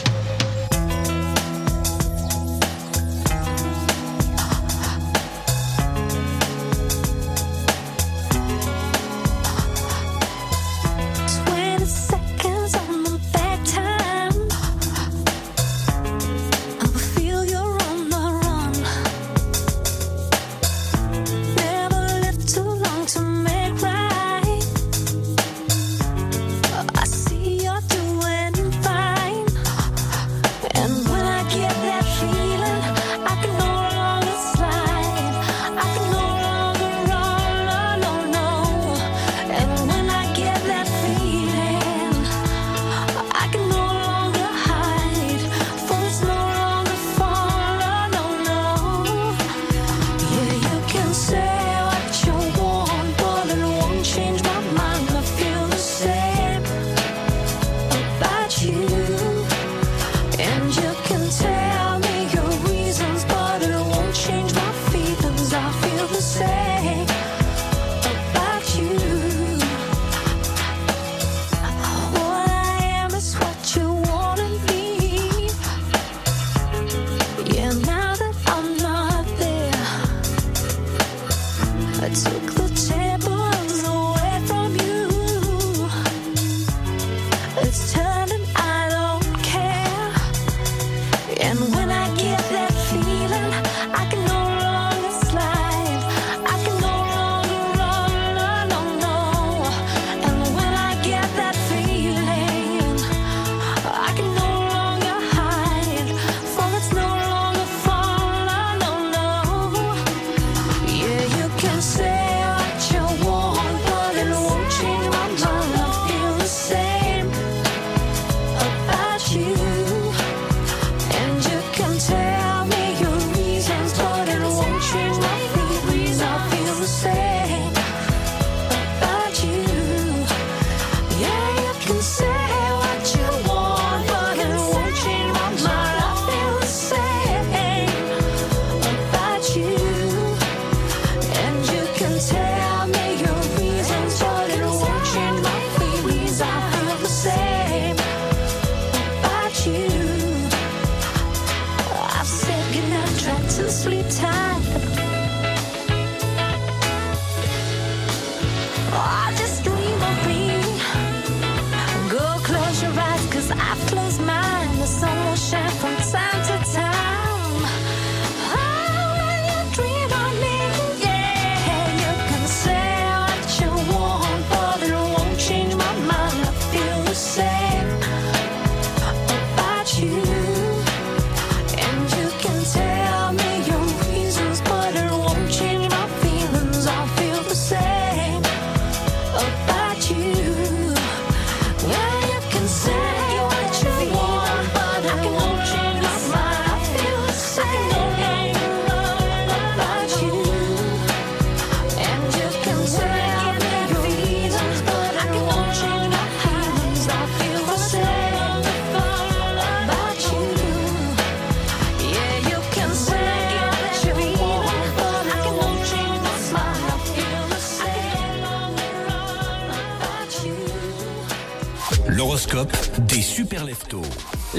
Des 222.99 223.21
super 223.21 223.65
leftos. 223.65 224.01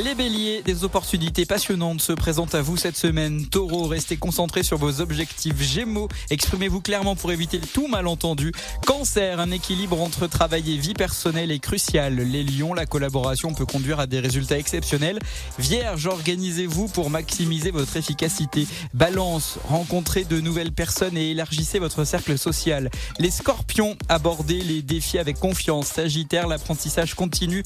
Les 0.04 0.14
béliers, 0.14 0.60
des 0.62 0.84
opportunités 0.84 1.46
passionnantes 1.46 2.02
se 2.02 2.12
présentent 2.12 2.54
à 2.54 2.60
vous 2.60 2.76
cette 2.76 2.98
semaine. 2.98 3.46
Taureau, 3.46 3.86
restez 3.86 4.18
concentrés 4.18 4.62
sur 4.62 4.76
vos 4.76 5.00
objectifs. 5.00 5.58
Gémeaux, 5.62 6.08
exprimez-vous 6.28 6.82
clairement 6.82 7.16
pour 7.16 7.32
éviter 7.32 7.58
tout 7.58 7.88
malentendu. 7.88 8.52
Cancer, 8.84 9.40
un 9.40 9.50
équilibre 9.50 9.98
entre 10.02 10.26
travail 10.26 10.74
et 10.74 10.76
vie 10.76 10.92
personnelle 10.92 11.50
est 11.50 11.60
crucial. 11.60 12.14
Les 12.16 12.44
lions, 12.44 12.74
la 12.74 12.84
collaboration 12.84 13.54
peut 13.54 13.64
conduire 13.64 13.98
à 13.98 14.06
des 14.06 14.20
résultats 14.20 14.58
exceptionnels. 14.58 15.18
Vierge, 15.58 16.06
organisez-vous 16.06 16.88
pour 16.88 17.08
maximiser 17.08 17.70
votre 17.70 17.96
efficacité. 17.96 18.66
Balance, 18.92 19.58
rencontrez 19.64 20.24
de 20.24 20.42
nouvelles 20.42 20.72
personnes 20.72 21.16
et 21.16 21.30
élargissez 21.30 21.78
votre 21.78 22.04
cercle 22.04 22.36
social. 22.36 22.90
Les 23.18 23.30
scorpions, 23.30 23.96
abordez 24.10 24.60
les 24.60 24.82
défis 24.82 25.18
avec 25.18 25.40
confiance. 25.40 25.86
Sagittaire, 25.86 26.48
l'apprentissage 26.48 27.14
continue 27.14 27.62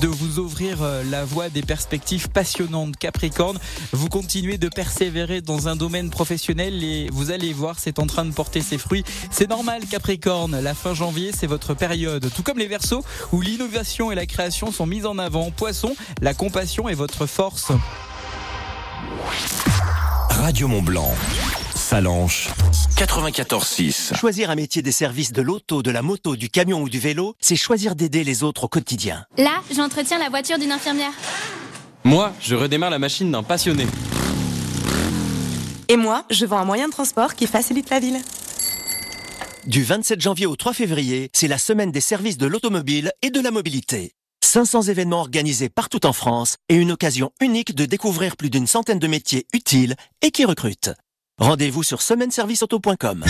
de 0.00 0.06
vous 0.06 0.38
ouvrir 0.38 0.82
euh, 0.82 1.04
la 1.10 1.26
voie 1.26 1.50
des 1.50 1.62
perspectives 1.74 2.28
passionnantes. 2.28 2.96
Capricorne, 2.96 3.58
vous 3.90 4.08
continuez 4.08 4.58
de 4.58 4.68
persévérer 4.68 5.40
dans 5.40 5.66
un 5.66 5.74
domaine 5.74 6.08
professionnel 6.08 6.84
et 6.84 7.08
vous 7.10 7.32
allez 7.32 7.52
voir, 7.52 7.80
c'est 7.80 7.98
en 7.98 8.06
train 8.06 8.24
de 8.24 8.32
porter 8.32 8.60
ses 8.60 8.78
fruits. 8.78 9.02
C'est 9.32 9.50
normal, 9.50 9.82
Capricorne. 9.90 10.60
La 10.60 10.72
fin 10.72 10.94
janvier, 10.94 11.32
c'est 11.36 11.48
votre 11.48 11.74
période. 11.74 12.30
Tout 12.32 12.44
comme 12.44 12.60
les 12.60 12.68
Verseaux, 12.68 13.04
où 13.32 13.40
l'innovation 13.40 14.12
et 14.12 14.14
la 14.14 14.26
création 14.26 14.70
sont 14.70 14.86
mises 14.86 15.04
en 15.04 15.18
avant. 15.18 15.50
Poisson, 15.50 15.96
la 16.22 16.32
compassion 16.32 16.88
est 16.88 16.94
votre 16.94 17.26
force. 17.26 17.72
Radio 20.30 20.68
Mont 20.68 20.82
Blanc. 20.82 21.12
Salanche 21.74 22.50
94.6. 22.96 24.16
Choisir 24.16 24.48
un 24.50 24.54
métier 24.54 24.80
des 24.80 24.92
services 24.92 25.32
de 25.32 25.42
l'auto, 25.42 25.82
de 25.82 25.90
la 25.90 26.02
moto, 26.02 26.36
du 26.36 26.48
camion 26.48 26.82
ou 26.82 26.88
du 26.88 27.00
vélo, 27.00 27.34
c'est 27.40 27.56
choisir 27.56 27.96
d'aider 27.96 28.22
les 28.22 28.44
autres 28.44 28.64
au 28.64 28.68
quotidien. 28.68 29.26
Là, 29.36 29.60
j'entretiens 29.74 30.18
la 30.18 30.28
voiture 30.28 30.58
d'une 30.58 30.70
infirmière. 30.70 31.12
Moi, 32.06 32.34
je 32.38 32.54
redémarre 32.54 32.90
la 32.90 32.98
machine 32.98 33.30
d'un 33.30 33.42
passionné. 33.42 33.86
Et 35.88 35.96
moi, 35.96 36.26
je 36.30 36.44
vends 36.44 36.58
un 36.58 36.64
moyen 36.66 36.88
de 36.88 36.92
transport 36.92 37.34
qui 37.34 37.46
facilite 37.46 37.88
la 37.88 37.98
ville. 37.98 38.18
Du 39.66 39.82
27 39.82 40.20
janvier 40.20 40.44
au 40.44 40.54
3 40.54 40.74
février, 40.74 41.30
c'est 41.32 41.48
la 41.48 41.56
semaine 41.56 41.90
des 41.90 42.02
services 42.02 42.36
de 42.36 42.46
l'automobile 42.46 43.10
et 43.22 43.30
de 43.30 43.40
la 43.40 43.50
mobilité. 43.50 44.12
500 44.42 44.82
événements 44.82 45.20
organisés 45.20 45.70
partout 45.70 46.04
en 46.04 46.12
France 46.12 46.56
et 46.68 46.76
une 46.76 46.92
occasion 46.92 47.30
unique 47.40 47.74
de 47.74 47.86
découvrir 47.86 48.36
plus 48.36 48.50
d'une 48.50 48.66
centaine 48.66 48.98
de 48.98 49.06
métiers 49.06 49.46
utiles 49.54 49.94
et 50.20 50.30
qui 50.30 50.44
recrutent. 50.44 50.90
Rendez-vous 51.38 51.82
sur 51.82 52.02
semaineserviceauto.com. 52.02 53.24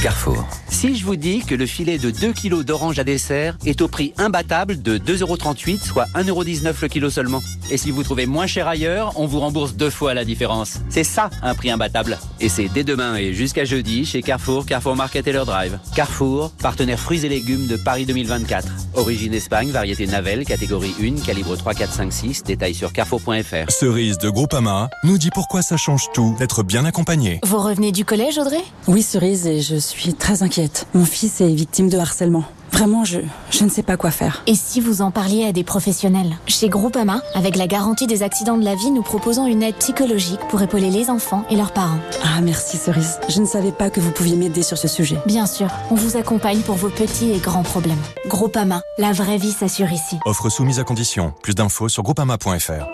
Carrefour. 0.00 0.46
Si 0.82 0.96
je 0.96 1.04
vous 1.04 1.14
dis 1.14 1.44
que 1.44 1.54
le 1.54 1.64
filet 1.64 1.96
de 1.96 2.10
2 2.10 2.32
kg 2.32 2.64
d'orange 2.64 2.98
à 2.98 3.04
dessert 3.04 3.56
est 3.64 3.80
au 3.82 3.86
prix 3.86 4.12
imbattable 4.18 4.82
de 4.82 4.98
2,38€, 4.98 5.80
soit 5.80 6.06
1,19€ 6.16 6.74
le 6.82 6.88
kilo 6.88 7.08
seulement. 7.08 7.40
Et 7.70 7.76
si 7.76 7.92
vous 7.92 8.02
trouvez 8.02 8.26
moins 8.26 8.48
cher 8.48 8.66
ailleurs, 8.66 9.12
on 9.14 9.26
vous 9.26 9.38
rembourse 9.38 9.74
deux 9.74 9.90
fois 9.90 10.12
la 10.12 10.24
différence. 10.24 10.80
C'est 10.88 11.04
ça, 11.04 11.30
un 11.40 11.54
prix 11.54 11.70
imbattable. 11.70 12.18
Et 12.40 12.48
c'est 12.48 12.66
dès 12.66 12.82
demain 12.82 13.14
et 13.14 13.32
jusqu'à 13.32 13.64
jeudi 13.64 14.04
chez 14.04 14.22
Carrefour, 14.22 14.66
Carrefour 14.66 14.96
Market 14.96 15.24
et 15.28 15.32
leur 15.32 15.46
drive. 15.46 15.78
Carrefour, 15.94 16.50
partenaire 16.50 16.98
fruits 16.98 17.24
et 17.24 17.28
légumes 17.28 17.68
de 17.68 17.76
Paris 17.76 18.04
2024. 18.04 18.66
Origine 18.94 19.34
Espagne, 19.34 19.70
variété 19.70 20.08
Navel, 20.08 20.44
catégorie 20.44 20.96
1, 21.00 21.24
calibre 21.24 21.56
3, 21.56 21.74
4, 21.74 21.92
5, 21.92 22.12
6. 22.12 22.42
Détails 22.42 22.74
sur 22.74 22.92
carrefour.fr. 22.92 23.70
Cerise 23.70 24.18
de 24.18 24.30
Groupama 24.30 24.90
nous 25.04 25.16
dit 25.16 25.30
pourquoi 25.32 25.62
ça 25.62 25.76
change 25.76 26.06
tout 26.12 26.34
d'être 26.40 26.64
bien 26.64 26.84
accompagné. 26.84 27.38
Vous 27.44 27.58
revenez 27.58 27.92
du 27.92 28.04
collège, 28.04 28.36
Audrey? 28.36 28.64
Oui, 28.88 29.02
Cerise, 29.02 29.46
et 29.46 29.60
je 29.60 29.76
suis 29.76 30.14
très 30.14 30.42
inquiète. 30.42 30.71
Mon 30.94 31.04
fils 31.04 31.40
est 31.40 31.48
victime 31.48 31.88
de 31.88 31.98
harcèlement. 31.98 32.44
Vraiment, 32.72 33.04
je, 33.04 33.20
je 33.50 33.64
ne 33.64 33.68
sais 33.68 33.82
pas 33.82 33.98
quoi 33.98 34.10
faire. 34.10 34.42
Et 34.46 34.54
si 34.54 34.80
vous 34.80 35.02
en 35.02 35.10
parliez 35.10 35.44
à 35.44 35.52
des 35.52 35.62
professionnels? 35.62 36.34
Chez 36.46 36.70
Groupama, 36.70 37.20
avec 37.34 37.56
la 37.56 37.66
garantie 37.66 38.06
des 38.06 38.22
accidents 38.22 38.56
de 38.56 38.64
la 38.64 38.74
vie, 38.74 38.90
nous 38.90 39.02
proposons 39.02 39.46
une 39.46 39.62
aide 39.62 39.76
psychologique 39.76 40.40
pour 40.48 40.62
épauler 40.62 40.88
les 40.88 41.10
enfants 41.10 41.44
et 41.50 41.56
leurs 41.56 41.72
parents. 41.72 41.98
Ah, 42.24 42.40
merci 42.40 42.78
Cerise. 42.78 43.20
Je 43.28 43.40
ne 43.40 43.46
savais 43.46 43.72
pas 43.72 43.90
que 43.90 44.00
vous 44.00 44.10
pouviez 44.10 44.36
m'aider 44.36 44.62
sur 44.62 44.78
ce 44.78 44.88
sujet. 44.88 45.18
Bien 45.26 45.46
sûr, 45.46 45.68
on 45.90 45.94
vous 45.94 46.16
accompagne 46.16 46.60
pour 46.60 46.76
vos 46.76 46.88
petits 46.88 47.30
et 47.30 47.38
grands 47.38 47.62
problèmes. 47.62 48.00
Groupama, 48.26 48.80
la 48.96 49.12
vraie 49.12 49.36
vie 49.38 49.52
s'assure 49.52 49.92
ici. 49.92 50.16
Offre 50.24 50.48
soumise 50.48 50.80
à 50.80 50.84
condition. 50.84 51.34
Plus 51.42 51.54
d'infos 51.54 51.90
sur 51.90 52.02
groupama.fr. 52.02 52.86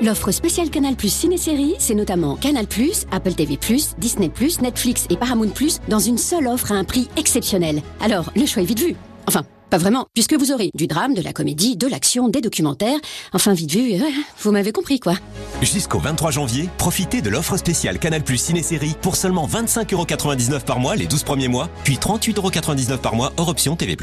L'offre 0.00 0.30
spéciale 0.30 0.70
Canal 0.70 0.94
Plus 0.94 1.12
Ciné-Série, 1.12 1.74
c'est 1.80 1.94
notamment 1.94 2.36
Canal 2.36 2.68
Plus, 2.68 3.04
Apple 3.10 3.34
TV 3.34 3.58
Disney 3.98 4.30
Netflix 4.62 5.06
et 5.10 5.16
Paramount 5.16 5.48
Plus 5.48 5.80
dans 5.88 5.98
une 5.98 6.18
seule 6.18 6.46
offre 6.46 6.70
à 6.70 6.76
un 6.76 6.84
prix 6.84 7.08
exceptionnel. 7.16 7.82
Alors, 8.00 8.30
le 8.36 8.46
choix 8.46 8.62
est 8.62 8.66
vite 8.66 8.78
vu. 8.78 8.94
Enfin, 9.26 9.42
pas 9.70 9.78
vraiment, 9.78 10.06
puisque 10.14 10.34
vous 10.34 10.52
aurez 10.52 10.70
du 10.74 10.86
drame, 10.86 11.14
de 11.14 11.20
la 11.20 11.32
comédie, 11.32 11.76
de 11.76 11.88
l'action, 11.88 12.28
des 12.28 12.40
documentaires. 12.40 12.98
Enfin, 13.32 13.54
vite 13.54 13.72
vu, 13.72 13.94
euh, 13.94 14.04
vous 14.40 14.52
m'avez 14.52 14.70
compris 14.70 15.00
quoi. 15.00 15.14
Jusqu'au 15.62 15.98
23 15.98 16.30
janvier, 16.30 16.68
profitez 16.78 17.20
de 17.20 17.28
l'offre 17.28 17.56
spéciale 17.56 17.98
Canal 17.98 18.22
Plus 18.22 18.38
Ciné-Série 18.38 18.94
pour 19.02 19.16
seulement 19.16 19.48
25,99€ 19.48 20.60
par 20.60 20.78
mois 20.78 20.94
les 20.94 21.08
12 21.08 21.24
premiers 21.24 21.48
mois, 21.48 21.68
puis 21.82 21.96
38,99€ 21.96 22.98
par 22.98 23.16
mois 23.16 23.32
hors 23.36 23.48
option 23.48 23.74
TV+. 23.74 23.96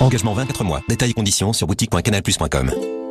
Engagement 0.00 0.32
24 0.32 0.64
mois. 0.64 0.80
Détails 0.88 1.10
et 1.10 1.14
conditions 1.14 1.52
sur 1.52 1.66
boutique.canalplus.com. 1.66 3.03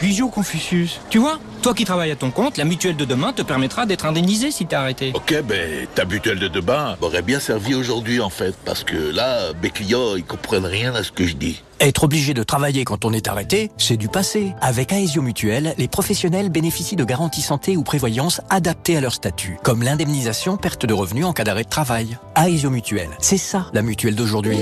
Visio 0.00 0.28
Confucius. 0.28 1.00
Tu 1.10 1.18
vois, 1.18 1.38
toi 1.62 1.74
qui 1.74 1.84
travailles 1.84 2.10
à 2.10 2.16
ton 2.16 2.30
compte, 2.30 2.56
la 2.56 2.64
mutuelle 2.64 2.96
de 2.96 3.04
demain 3.04 3.32
te 3.32 3.42
permettra 3.42 3.84
d'être 3.84 4.06
indemnisé 4.06 4.50
si 4.50 4.66
t'es 4.66 4.76
arrêté. 4.76 5.12
Ok, 5.14 5.34
ben, 5.44 5.86
ta 5.94 6.04
mutuelle 6.04 6.38
de 6.38 6.48
demain 6.48 6.96
m'aurait 7.00 7.22
bien 7.22 7.40
servi 7.40 7.74
aujourd'hui, 7.74 8.20
en 8.20 8.30
fait, 8.30 8.54
parce 8.64 8.82
que 8.84 8.96
là, 8.96 9.52
mes 9.62 9.70
clients, 9.70 10.16
ils 10.16 10.24
comprennent 10.24 10.66
rien 10.66 10.94
à 10.94 11.02
ce 11.02 11.12
que 11.12 11.26
je 11.26 11.36
dis. 11.36 11.62
Être 11.80 12.04
obligé 12.04 12.34
de 12.34 12.42
travailler 12.42 12.84
quand 12.84 13.04
on 13.04 13.12
est 13.12 13.28
arrêté, 13.28 13.70
c'est 13.78 13.96
du 13.96 14.08
passé. 14.08 14.52
Avec 14.60 14.92
Aesio 14.92 15.22
Mutuel, 15.22 15.74
les 15.78 15.88
professionnels 15.88 16.50
bénéficient 16.50 16.96
de 16.96 17.04
garanties 17.04 17.42
santé 17.42 17.76
ou 17.76 17.82
prévoyance 17.82 18.40
adaptées 18.50 18.96
à 18.96 19.00
leur 19.00 19.14
statut, 19.14 19.58
comme 19.62 19.82
l'indemnisation 19.82 20.56
perte 20.56 20.86
de 20.86 20.94
revenus 20.94 21.24
en 21.24 21.32
cas 21.32 21.44
d'arrêt 21.44 21.64
de 21.64 21.68
travail. 21.68 22.18
Aesio 22.36 22.70
Mutuel, 22.70 23.08
c'est 23.18 23.38
ça 23.38 23.66
la 23.72 23.82
mutuelle 23.82 24.14
d'aujourd'hui. 24.14 24.58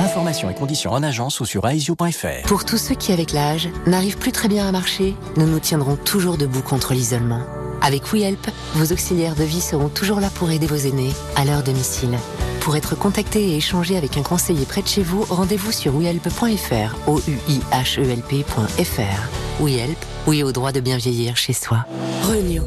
Informations 0.00 0.48
et 0.48 0.54
conditions 0.54 0.92
en 0.92 1.02
agence 1.02 1.40
ou 1.40 1.44
sur 1.44 1.68
aesio.fr. 1.68 2.46
Pour 2.46 2.64
tous 2.64 2.78
ceux 2.78 2.94
qui, 2.94 3.12
avec 3.12 3.32
l'âge, 3.32 3.68
n'arrivent 3.86 4.16
plus 4.16 4.32
très 4.32 4.48
bien 4.48 4.66
à 4.66 4.72
marcher, 4.72 5.14
nous 5.36 5.46
nous 5.46 5.60
tiendrons 5.60 5.96
toujours 5.96 6.38
debout 6.38 6.62
contre 6.62 6.94
l'isolement. 6.94 7.42
Avec 7.82 8.10
WeHelp, 8.10 8.50
vos 8.74 8.92
auxiliaires 8.92 9.34
de 9.34 9.44
vie 9.44 9.60
seront 9.60 9.90
toujours 9.90 10.20
là 10.20 10.30
pour 10.34 10.50
aider 10.50 10.66
vos 10.66 10.76
aînés 10.76 11.12
à 11.36 11.44
leur 11.44 11.62
domicile. 11.62 12.16
Pour 12.60 12.76
être 12.76 12.94
contacté 12.94 13.50
et 13.50 13.56
échanger 13.56 13.96
avec 13.98 14.16
un 14.16 14.22
conseiller 14.22 14.64
près 14.64 14.80
de 14.80 14.88
chez 14.88 15.02
vous, 15.02 15.22
rendez-vous 15.28 15.72
sur 15.72 15.94
wehelp.fr, 15.94 16.96
o 17.06 17.20
u 17.28 17.38
i 17.48 17.60
h 17.70 18.00
e 18.00 18.10
l 18.10 18.22
p.fr. 18.22 19.62
WeHelp, 19.62 19.98
oui 20.26 20.42
au 20.42 20.52
droit 20.52 20.72
de 20.72 20.80
bien 20.80 20.96
vieillir 20.96 21.36
chez 21.36 21.52
soi. 21.52 21.84
Renew. 22.22 22.62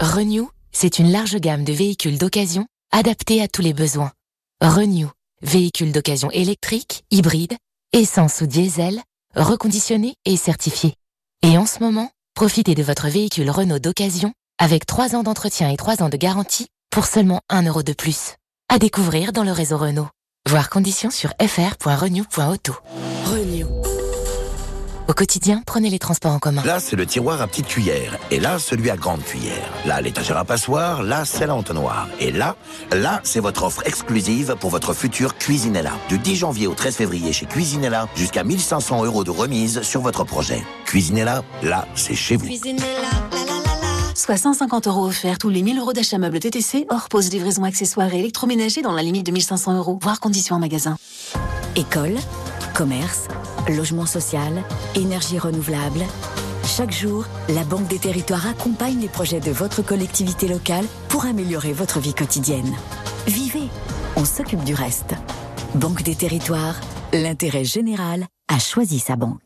Renew, 0.00 0.50
c'est 0.70 0.98
une 0.98 1.10
large 1.10 1.36
gamme 1.36 1.64
de 1.64 1.72
véhicules 1.72 2.18
d'occasion 2.18 2.66
adaptés 2.92 3.42
à 3.42 3.48
tous 3.48 3.62
les 3.62 3.72
besoins. 3.72 4.12
Renew, 4.62 5.08
véhicules 5.42 5.92
d'occasion 5.92 6.30
électriques, 6.30 7.04
hybrides, 7.10 7.56
essence 7.92 8.40
ou 8.40 8.46
diesel, 8.46 9.00
reconditionnés 9.34 10.14
et 10.24 10.36
certifiés. 10.36 10.94
Et 11.42 11.56
en 11.56 11.66
ce 11.66 11.80
moment, 11.80 12.10
Profitez 12.38 12.76
de 12.76 12.84
votre 12.84 13.08
véhicule 13.08 13.50
Renault 13.50 13.80
d'occasion 13.80 14.32
avec 14.60 14.86
3 14.86 15.16
ans 15.16 15.24
d'entretien 15.24 15.70
et 15.70 15.76
3 15.76 16.04
ans 16.04 16.08
de 16.08 16.16
garantie 16.16 16.68
pour 16.88 17.04
seulement 17.04 17.40
1 17.50 17.64
euro 17.64 17.82
de 17.82 17.92
plus. 17.92 18.36
À 18.68 18.78
découvrir 18.78 19.32
dans 19.32 19.42
le 19.42 19.50
réseau 19.50 19.76
Renault. 19.76 20.06
Voir 20.48 20.70
conditions 20.70 21.10
sur 21.10 21.30
fr.renew.auto. 21.40 22.74
Renew. 23.26 23.77
Au 25.08 25.14
quotidien, 25.14 25.62
prenez 25.64 25.88
les 25.88 25.98
transports 25.98 26.32
en 26.32 26.38
commun. 26.38 26.62
Là, 26.66 26.80
c'est 26.80 26.94
le 26.94 27.06
tiroir 27.06 27.40
à 27.40 27.46
petite 27.46 27.66
cuillère. 27.66 28.18
Et 28.30 28.38
là, 28.38 28.58
celui 28.58 28.90
à 28.90 28.96
grande 28.96 29.22
cuillère. 29.22 29.66
Là, 29.86 30.02
l'étagère 30.02 30.36
à 30.36 30.44
passoire. 30.44 31.02
Là, 31.02 31.24
celle 31.24 31.48
à 31.48 31.54
entonnoir. 31.54 32.08
Et 32.20 32.30
là, 32.30 32.56
là, 32.92 33.22
c'est 33.24 33.40
votre 33.40 33.62
offre 33.62 33.82
exclusive 33.86 34.54
pour 34.60 34.68
votre 34.68 34.92
futur 34.92 35.38
Cuisinella. 35.38 35.92
Du 36.10 36.18
10 36.18 36.36
janvier 36.36 36.66
au 36.66 36.74
13 36.74 36.96
février 36.96 37.32
chez 37.32 37.46
Cuisinella, 37.46 38.06
jusqu'à 38.16 38.44
1500 38.44 39.06
euros 39.06 39.24
de 39.24 39.30
remise 39.30 39.80
sur 39.80 40.02
votre 40.02 40.24
projet. 40.24 40.62
Cuisinella, 40.84 41.42
là, 41.62 41.88
c'est 41.94 42.14
chez 42.14 42.36
vous. 42.36 42.46
Soit 44.14 44.36
150 44.36 44.88
euros 44.88 45.06
offerts 45.06 45.38
tous 45.38 45.48
les 45.48 45.62
1000 45.62 45.78
euros 45.78 45.94
d'achat 45.94 46.18
meubles 46.18 46.38
TTC, 46.38 46.86
hors 46.90 47.08
pause 47.08 47.30
livraison 47.30 47.64
accessoires 47.64 48.12
et 48.12 48.18
électroménager 48.18 48.82
dans 48.82 48.92
la 48.92 49.02
limite 49.02 49.24
de 49.24 49.32
1500 49.32 49.78
euros, 49.78 49.98
voire 50.02 50.20
conditions 50.20 50.56
en 50.56 50.58
magasin. 50.58 50.98
École, 51.76 52.16
commerce, 52.74 53.28
logement 53.68 54.06
social, 54.06 54.62
énergie 54.94 55.38
renouvelable. 55.38 56.00
Chaque 56.64 56.92
jour, 56.92 57.24
la 57.48 57.64
Banque 57.64 57.88
des 57.88 57.98
Territoires 57.98 58.46
accompagne 58.46 59.00
les 59.00 59.08
projets 59.08 59.40
de 59.40 59.50
votre 59.50 59.82
collectivité 59.82 60.48
locale 60.48 60.84
pour 61.08 61.24
améliorer 61.24 61.72
votre 61.72 61.98
vie 61.98 62.14
quotidienne. 62.14 62.74
Vivez, 63.26 63.68
on 64.16 64.24
s'occupe 64.24 64.64
du 64.64 64.74
reste. 64.74 65.14
Banque 65.74 66.02
des 66.02 66.14
Territoires, 66.14 66.76
l'intérêt 67.12 67.64
général 67.64 68.26
a 68.48 68.58
choisi 68.58 68.98
sa 68.98 69.16
banque. 69.16 69.40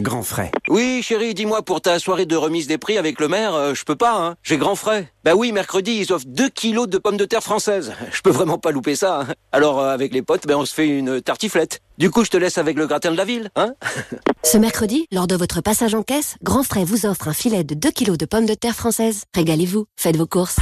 Grand 0.00 0.22
frais. 0.22 0.50
Oui, 0.68 1.02
chérie, 1.02 1.34
dis-moi, 1.34 1.62
pour 1.62 1.80
ta 1.80 1.98
soirée 1.98 2.26
de 2.26 2.36
remise 2.36 2.66
des 2.66 2.78
prix 2.78 2.98
avec 2.98 3.20
le 3.20 3.28
maire, 3.28 3.54
euh, 3.54 3.74
je 3.74 3.84
peux 3.84 3.96
pas, 3.96 4.16
hein. 4.16 4.34
J'ai 4.42 4.56
grand 4.58 4.74
frais. 4.74 5.12
Bah 5.24 5.34
oui, 5.34 5.52
mercredi, 5.52 5.92
ils 6.00 6.12
offrent 6.12 6.26
2 6.26 6.48
kilos 6.48 6.88
de 6.88 6.98
pommes 6.98 7.16
de 7.16 7.24
terre 7.24 7.42
françaises. 7.42 7.92
Je 8.12 8.20
peux 8.20 8.30
vraiment 8.30 8.58
pas 8.58 8.70
louper 8.72 8.96
ça. 8.96 9.20
hein. 9.20 9.26
Alors, 9.52 9.80
euh, 9.80 9.92
avec 9.94 10.12
les 10.12 10.22
potes, 10.22 10.46
ben, 10.46 10.56
on 10.56 10.64
se 10.66 10.74
fait 10.74 10.86
une 10.88 11.20
tartiflette. 11.22 11.80
Du 11.98 12.10
coup, 12.10 12.24
je 12.24 12.30
te 12.30 12.36
laisse 12.36 12.58
avec 12.58 12.76
le 12.76 12.86
gratin 12.86 13.12
de 13.12 13.16
la 13.16 13.24
ville, 13.24 13.50
hein 13.56 13.74
Ce 14.42 14.58
mercredi, 14.58 15.06
lors 15.12 15.26
de 15.26 15.36
votre 15.36 15.60
passage 15.60 15.94
en 15.94 16.02
caisse, 16.02 16.36
Grand 16.42 16.62
Frais 16.64 16.84
vous 16.84 17.06
offre 17.06 17.28
un 17.28 17.32
filet 17.32 17.62
de 17.64 17.74
2 17.74 17.90
kilos 17.90 18.18
de 18.18 18.26
pommes 18.26 18.46
de 18.46 18.54
terre 18.54 18.74
françaises. 18.74 19.24
Régalez-vous, 19.34 19.86
faites 19.96 20.16
vos 20.16 20.26
courses. 20.26 20.56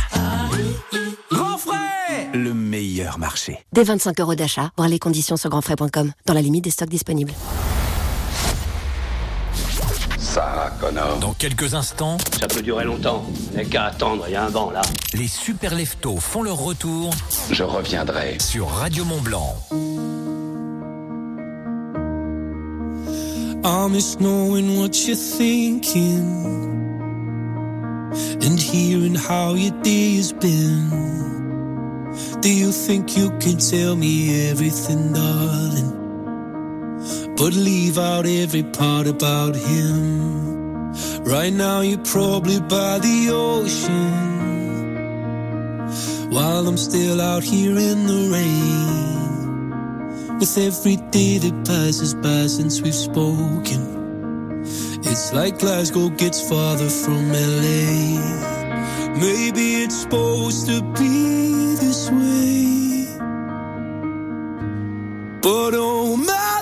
Grand 1.30 1.57
frais 1.59 2.28
Le 2.34 2.53
meilleur 2.55 3.18
marché. 3.18 3.59
Dès 3.72 3.82
25 3.84 4.20
euros 4.20 4.34
d'achat, 4.34 4.70
voir 4.76 4.88
les 4.88 4.98
conditions 4.98 5.36
sur 5.36 5.48
grandfrais.com, 5.50 6.12
dans 6.26 6.34
la 6.34 6.42
limite 6.42 6.64
des 6.64 6.70
stocks 6.70 6.90
disponibles. 6.90 7.32
Connor. 10.80 11.18
Dans 11.20 11.35
quelques 11.35 11.74
instants, 11.74 12.16
Ça 12.41 12.47
peut 12.47 12.62
durer 12.62 12.85
longtemps. 12.85 13.22
N'est 13.55 13.66
qu'à 13.66 13.85
attendre, 13.85 14.24
il 14.28 14.33
y 14.33 14.37
a 14.37 14.45
un 14.45 14.49
vent 14.49 14.70
là. 14.70 14.80
les 15.12 15.28
super 15.28 15.74
leftos 15.74 16.16
font 16.16 16.43
leur 16.43 16.57
retour. 16.59 17.11
Je 17.51 17.62
reviendrai. 17.62 18.39
Sur 18.41 18.68
Radio 18.68 19.05
Mont 19.05 19.20
Blanc. 19.20 19.55
I 23.64 23.89
miss 23.91 24.16
knowing 24.20 24.78
what 24.78 25.07
you're 25.07 25.14
thinking 25.16 26.24
and 28.43 28.59
hearing 28.59 29.14
how 29.14 29.55
your 29.55 29.72
day 29.83 30.16
has 30.16 30.33
been. 30.33 30.91
Do 32.41 32.49
you 32.49 32.72
think 32.72 33.16
you 33.16 33.30
can 33.39 33.59
tell 33.59 33.95
me 33.97 34.51
everything, 34.51 35.12
darling? 35.12 35.93
But 37.36 37.55
leave 37.55 37.98
out 37.98 38.26
every 38.26 38.62
part 38.62 39.07
about 39.07 39.57
him. 39.57 40.92
Right 41.24 41.53
now, 41.53 41.80
you're 41.80 41.98
probably 41.98 42.61
by 42.61 42.98
the 42.98 43.30
ocean 43.32 44.30
while 46.30 46.66
I'm 46.66 46.76
still 46.76 47.20
out 47.20 47.42
here 47.42 47.76
in 47.76 48.07
the 48.07 48.28
rain. 48.32 50.38
With 50.38 50.59
every 50.59 50.96
day 51.11 51.38
that 51.38 51.66
passes 51.66 52.14
by 52.14 52.46
since 52.46 52.80
we've 52.80 52.94
spoken, 52.94 54.62
it's 55.05 55.32
like 55.32 55.59
Glasgow 55.59 56.09
gets 56.11 56.40
farther 56.48 56.88
from 56.88 57.32
LA. 57.32 58.18
Maybe 59.20 59.82
it's 59.84 60.03
supposed 60.03 60.66
to 60.66 60.82
be 60.98 61.74
this 61.76 62.11
way. 62.11 63.07
But 65.42 65.74
oh 65.74 66.16
my 66.16 66.61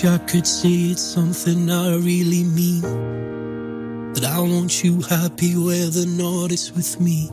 Wish 0.00 0.10
I 0.10 0.16
could 0.18 0.46
say 0.46 0.92
it's 0.92 1.02
something 1.02 1.70
I 1.70 1.96
really 1.96 2.42
mean. 2.42 2.80
That 4.14 4.24
I 4.24 4.40
want 4.40 4.82
you 4.82 5.02
happy 5.02 5.54
whether 5.56 6.04
or 6.04 6.06
not 6.06 6.52
it's 6.52 6.72
with 6.72 6.98
me. 6.98 7.28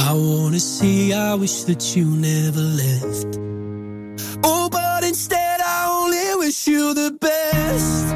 I 0.00 0.12
wanna 0.14 0.58
say 0.58 1.12
I 1.12 1.34
wish 1.36 1.62
that 1.64 1.94
you 1.94 2.06
never 2.06 2.60
left. 2.60 3.38
Oh, 4.42 4.68
but 4.68 5.04
instead 5.04 5.60
I 5.60 5.86
only 5.96 6.44
wish 6.44 6.66
you 6.66 6.92
the 6.92 7.12
best. 7.12 8.06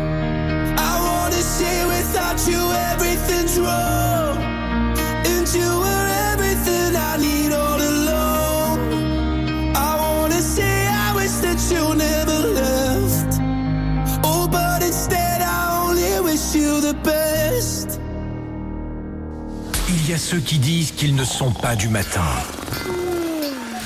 I 0.91 0.95
wanna 1.09 1.43
say 1.57 1.87
without 1.87 2.45
you 2.49 2.59
everything's 2.59 2.96
still 16.67 16.81
the 16.81 16.97
best. 17.05 18.01
Il 19.89 20.11
y 20.11 20.15
a 20.15 20.19
ceux 20.19 20.41
qui 20.41 20.59
disent 20.59 20.91
qu'ils 20.93 21.15
ne 21.15 21.25
sont 21.25 21.53
pas 21.53 21.77
du 21.77 21.89
matin. 21.89 22.27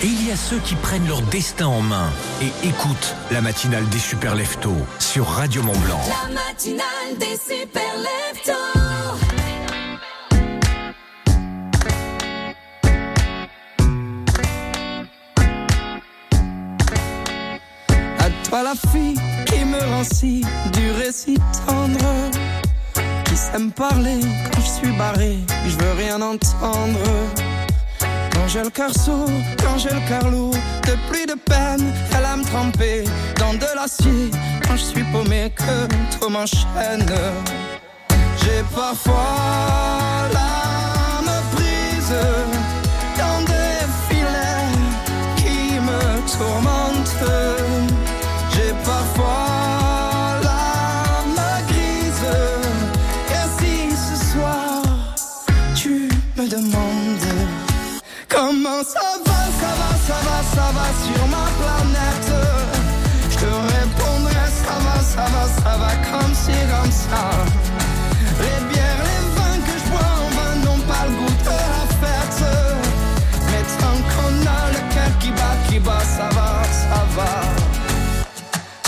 Et 0.02 0.06
il 0.06 0.26
y 0.26 0.30
a 0.30 0.36
ceux 0.36 0.58
qui 0.58 0.74
prennent 0.76 1.06
leur 1.06 1.20
destin 1.22 1.66
en 1.66 1.82
main 1.82 2.08
et 2.40 2.66
écoutent 2.66 3.14
la 3.30 3.42
matinale 3.42 3.86
des 3.90 3.98
super 3.98 4.34
leftos 4.34 4.76
sur 4.98 5.26
Radio 5.26 5.62
Mont 5.62 5.76
Blanc. 5.78 6.00
La 6.08 6.32
matinale 6.32 7.18
des 7.18 7.36
super 7.36 7.92
leftos. 7.98 8.52
À 18.18 18.48
toi 18.48 18.62
la 18.62 18.74
fille 18.90 19.16
qui 19.46 19.64
me 19.66 19.80
rend 19.80 20.04
si 20.04 20.42
du 20.72 20.90
récit 20.92 21.38
tendre 21.66 22.39
Qui 23.30 23.36
sait 23.36 23.52
parler 23.76 24.18
quand 24.50 24.60
je 24.60 24.68
suis 24.68 24.92
barré 24.98 25.38
je 25.64 25.76
veux 25.76 25.92
rien 25.92 26.20
entendre. 26.20 26.98
Quand 28.32 28.48
j'ai 28.48 28.64
le 28.64 28.70
cœur 28.70 28.92
sourd, 28.92 29.30
quand 29.62 29.78
j'ai 29.78 29.90
le 29.90 30.00
cœur 30.08 30.28
lourd 30.32 30.54
De 30.82 30.96
pluie 31.08 31.26
de 31.26 31.34
peine, 31.34 31.94
elle 32.16 32.24
a 32.24 32.36
me 32.36 32.42
tremper 32.44 33.04
Dans 33.38 33.54
de 33.54 33.66
l'acier, 33.76 34.32
quand 34.66 34.74
je 34.76 34.82
suis 34.82 35.04
paumé 35.12 35.52
Que 35.54 35.86
tout 36.18 36.28
m'enchaîne. 36.28 37.06
J'ai 38.42 38.64
parfois 38.74 39.99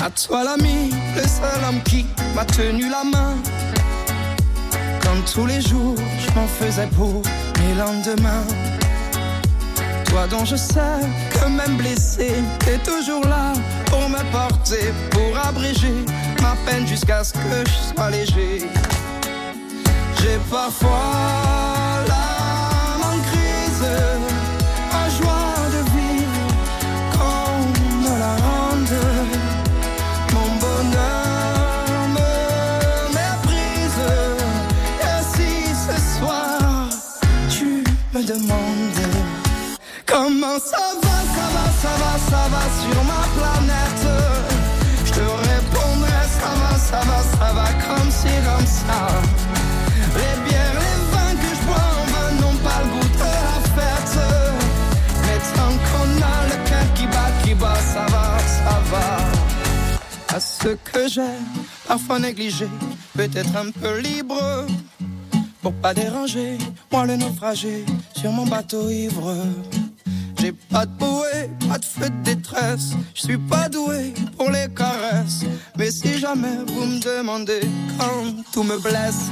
à 0.02 0.10
toi 0.10 0.42
l'ami, 0.42 0.90
le 1.14 1.22
seul 1.22 1.64
homme 1.68 1.80
qui 1.84 2.04
m'a 2.34 2.44
tenu 2.44 2.88
la 2.90 3.04
main. 3.04 3.36
Comme 5.00 5.22
tous 5.32 5.46
les 5.46 5.60
jours, 5.60 5.94
je 6.18 6.34
m'en 6.34 6.46
faisais 6.46 6.88
pour 6.88 7.22
mes 7.60 7.74
lendemains. 7.74 8.44
Toi 10.06 10.26
dont 10.28 10.44
je 10.44 10.56
sais 10.56 11.00
que 11.30 11.46
même 11.46 11.76
blessé, 11.76 12.32
t'es 12.58 12.78
toujours 12.78 13.24
là 13.26 13.52
pour 13.86 14.08
me 14.08 14.22
porter, 14.32 14.92
pour 15.10 15.38
abréger 15.38 16.04
ma 16.40 16.56
peine 16.66 16.86
jusqu'à 16.86 17.22
ce 17.22 17.32
que 17.34 17.64
je 17.64 17.94
sois 17.94 18.10
léger. 18.10 18.68
J'ai 20.20 20.38
parfois 20.50 22.04
l'âme 22.08 23.02
en 23.04 23.18
crise, 23.30 23.86
parfois 61.92 62.18
négligé, 62.18 62.66
peut-être 63.14 63.54
un 63.54 63.70
peu 63.70 64.00
libre, 64.00 64.40
pour 65.60 65.74
pas 65.74 65.92
déranger, 65.92 66.56
moi 66.90 67.04
le 67.04 67.16
naufragé 67.16 67.84
sur 68.16 68.32
mon 68.32 68.46
bateau 68.46 68.88
ivre. 68.88 69.36
J'ai 70.38 70.52
pas 70.52 70.86
de 70.86 70.92
bouée, 70.92 71.50
pas 71.68 71.76
de 71.76 71.84
feu 71.84 72.08
de 72.08 72.22
détresse, 72.24 72.94
je 73.14 73.20
suis 73.20 73.36
pas 73.36 73.68
doué 73.68 74.14
pour 74.38 74.50
les 74.50 74.68
caresses, 74.74 75.44
mais 75.76 75.90
si 75.90 76.18
jamais 76.18 76.56
vous 76.66 76.86
me 76.86 76.98
demandez 76.98 77.60
quand 77.98 78.42
tout 78.54 78.62
me 78.62 78.78
blesse, 78.78 79.28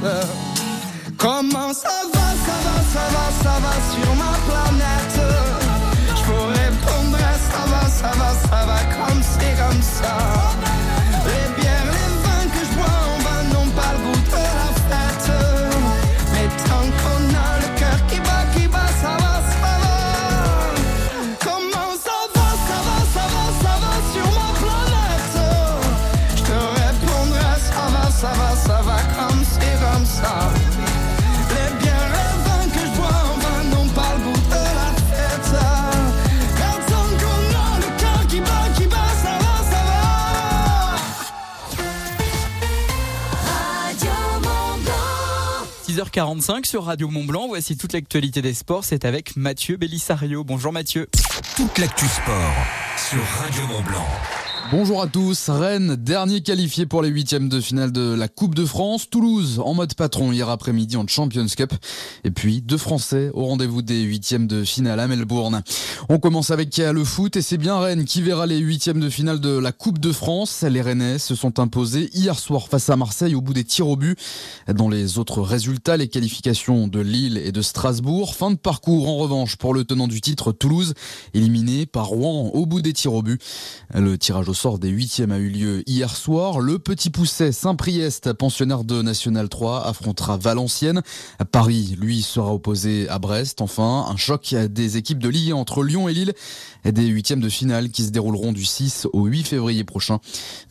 comment 1.17 1.73
ça 1.73 1.97
va, 2.13 2.27
ça 2.45 2.57
va, 2.65 2.77
ça 2.93 3.05
va, 3.15 3.25
ça 3.43 3.55
va 3.63 3.73
sur 3.91 4.11
ma 4.21 4.33
planète, 4.47 5.19
je 6.15 6.23
vous 6.29 6.45
répondrai 6.61 7.33
ça 7.49 7.63
va, 7.71 7.89
ça 7.89 8.11
va, 8.19 8.31
ça 8.49 8.65
va 8.67 8.79
comme 8.93 9.23
c'est 9.23 9.55
comme 9.57 9.81
ça. 9.81 10.50
45 46.11 46.65
sur 46.65 46.85
Radio 46.85 47.07
Mont-Blanc. 47.07 47.47
Voici 47.47 47.77
toute 47.77 47.93
l'actualité 47.93 48.41
des 48.41 48.53
sports. 48.53 48.83
C'est 48.83 49.05
avec 49.05 49.37
Mathieu 49.37 49.77
Bellissario. 49.77 50.43
Bonjour 50.43 50.73
Mathieu. 50.73 51.07
Toute 51.55 51.77
l'actu 51.77 52.05
sport 52.05 52.53
sur 52.97 53.23
Radio 53.41 53.65
Mont-Blanc. 53.67 54.40
Bonjour 54.71 55.01
à 55.01 55.07
tous. 55.07 55.49
Rennes, 55.49 55.97
dernier 55.97 56.39
qualifié 56.39 56.85
pour 56.85 57.01
les 57.01 57.09
huitièmes 57.09 57.49
de 57.49 57.59
finale 57.59 57.91
de 57.91 58.13
la 58.13 58.29
Coupe 58.29 58.55
de 58.55 58.63
France. 58.63 59.09
Toulouse, 59.09 59.61
en 59.61 59.73
mode 59.73 59.95
patron 59.95 60.31
hier 60.31 60.47
après-midi 60.47 60.95
en 60.95 61.05
Champions 61.05 61.45
Cup. 61.57 61.73
Et 62.23 62.31
puis, 62.31 62.61
deux 62.61 62.77
Français 62.77 63.31
au 63.33 63.43
rendez-vous 63.47 63.81
des 63.81 64.01
huitièmes 64.03 64.47
de 64.47 64.63
finale 64.63 65.01
à 65.01 65.09
Melbourne. 65.09 65.61
On 66.07 66.19
commence 66.19 66.51
avec 66.51 66.77
le 66.77 67.03
foot 67.03 67.35
et 67.35 67.41
c'est 67.41 67.57
bien 67.57 67.77
Rennes 67.81 68.05
qui 68.05 68.21
verra 68.21 68.45
les 68.45 68.59
huitièmes 68.59 69.01
de 69.01 69.09
finale 69.09 69.41
de 69.41 69.49
la 69.49 69.73
Coupe 69.73 69.99
de 69.99 70.13
France. 70.13 70.61
Les 70.61 70.81
Rennais 70.81 71.19
se 71.19 71.35
sont 71.35 71.59
imposés 71.59 72.09
hier 72.13 72.39
soir 72.39 72.69
face 72.69 72.89
à 72.89 72.95
Marseille 72.95 73.35
au 73.35 73.41
bout 73.41 73.53
des 73.53 73.65
tirs 73.65 73.89
au 73.89 73.97
but. 73.97 74.17
Dans 74.73 74.87
les 74.87 75.17
autres 75.17 75.41
résultats, 75.41 75.97
les 75.97 76.07
qualifications 76.07 76.87
de 76.87 77.01
Lille 77.01 77.37
et 77.43 77.51
de 77.51 77.61
Strasbourg. 77.61 78.35
Fin 78.35 78.51
de 78.51 78.55
parcours 78.55 79.09
en 79.09 79.17
revanche 79.17 79.57
pour 79.57 79.73
le 79.73 79.83
tenant 79.83 80.07
du 80.07 80.21
titre 80.21 80.53
Toulouse, 80.53 80.93
éliminé 81.33 81.85
par 81.85 82.05
Rouen 82.05 82.51
au 82.53 82.65
bout 82.65 82.81
des 82.81 82.93
tirs 82.93 83.15
au 83.15 83.21
but. 83.21 83.41
Le 83.93 84.17
tirage 84.17 84.47
au 84.47 84.60
sort 84.61 84.77
des 84.77 84.89
huitièmes 84.89 85.31
a 85.31 85.39
eu 85.39 85.49
lieu 85.49 85.83
hier 85.87 86.15
soir. 86.15 86.59
Le 86.59 86.77
petit 86.77 87.09
pousset 87.09 87.51
Saint-Priest, 87.51 88.31
pensionnaire 88.33 88.83
de 88.83 89.01
National 89.01 89.49
3, 89.49 89.87
affrontera 89.87 90.37
Valenciennes. 90.37 91.01
Paris, 91.51 91.97
lui, 91.99 92.21
sera 92.21 92.53
opposé 92.53 93.09
à 93.09 93.17
Brest. 93.17 93.59
Enfin, 93.61 94.05
un 94.07 94.17
choc 94.17 94.53
des 94.53 94.97
équipes 94.97 95.17
de 95.17 95.29
Ligue 95.29 95.53
1 95.53 95.55
entre 95.55 95.83
Lyon 95.83 96.09
et 96.09 96.13
Lille 96.13 96.33
des 96.85 97.07
huitièmes 97.07 97.41
de 97.41 97.49
finale 97.49 97.89
qui 97.89 98.03
se 98.03 98.09
dérouleront 98.09 98.51
du 98.51 98.65
6 98.65 99.07
au 99.13 99.25
8 99.25 99.43
février 99.43 99.83
prochain. 99.83 100.19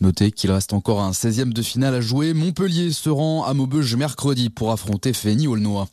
Notez 0.00 0.30
qu'il 0.30 0.50
reste 0.50 0.72
encore 0.72 1.00
un 1.00 1.10
16e 1.10 1.52
de 1.52 1.62
finale 1.62 1.94
à 1.96 2.00
jouer. 2.00 2.32
Montpellier 2.32 2.92
se 2.92 3.10
rend 3.10 3.44
à 3.44 3.54
Maubeuge 3.54 3.96
mercredi 3.96 4.50
pour 4.50 4.70
affronter 4.70 5.12
Fény 5.12 5.46
Aulnois. 5.46 5.88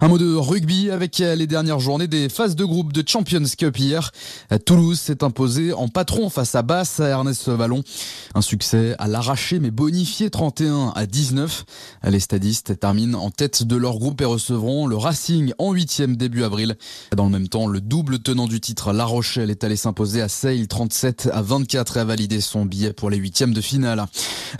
Un 0.00 0.08
mot 0.08 0.18
de 0.18 0.34
rugby 0.34 0.90
avec 0.90 1.18
les 1.18 1.46
dernières 1.46 1.80
journées 1.80 2.08
des 2.08 2.28
phases 2.28 2.56
de 2.56 2.64
groupe 2.64 2.92
de 2.92 3.06
Champions 3.06 3.44
Cup 3.56 3.78
hier. 3.78 4.12
Toulouse 4.64 4.98
s'est 4.98 5.22
imposé 5.24 5.72
en 5.72 5.88
patron 5.88 6.30
face 6.30 6.54
à 6.54 6.62
Basse. 6.62 7.00
Ernest 7.00 7.33
l'AS 7.34 7.48
Vallon. 7.48 7.82
Un 8.34 8.40
succès 8.40 8.94
à 8.98 9.08
l'arraché 9.08 9.58
mais 9.58 9.70
bonifié 9.70 10.30
31 10.30 10.92
à 10.94 11.06
19. 11.06 11.64
Les 12.04 12.20
stadistes 12.20 12.78
terminent 12.78 13.18
en 13.18 13.30
tête 13.30 13.64
de 13.64 13.76
leur 13.76 13.98
groupe 13.98 14.20
et 14.20 14.24
recevront 14.24 14.86
le 14.86 14.96
Racing 14.96 15.52
en 15.58 15.72
huitième 15.72 16.16
début 16.16 16.44
avril. 16.44 16.76
Dans 17.16 17.24
le 17.24 17.30
même 17.30 17.48
temps, 17.48 17.66
le 17.66 17.80
double 17.80 18.18
tenant 18.20 18.46
du 18.46 18.60
titre 18.60 18.92
La 18.92 19.04
Rochelle 19.04 19.50
est 19.50 19.64
allé 19.64 19.76
s'imposer 19.76 20.22
à 20.22 20.28
Sale 20.28 20.66
37 20.66 21.30
à 21.32 21.42
24 21.42 21.96
et 21.96 22.00
a 22.00 22.04
validé 22.04 22.40
son 22.40 22.64
billet 22.64 22.92
pour 22.92 23.10
les 23.10 23.16
huitièmes 23.16 23.54
de 23.54 23.60
finale. 23.60 24.04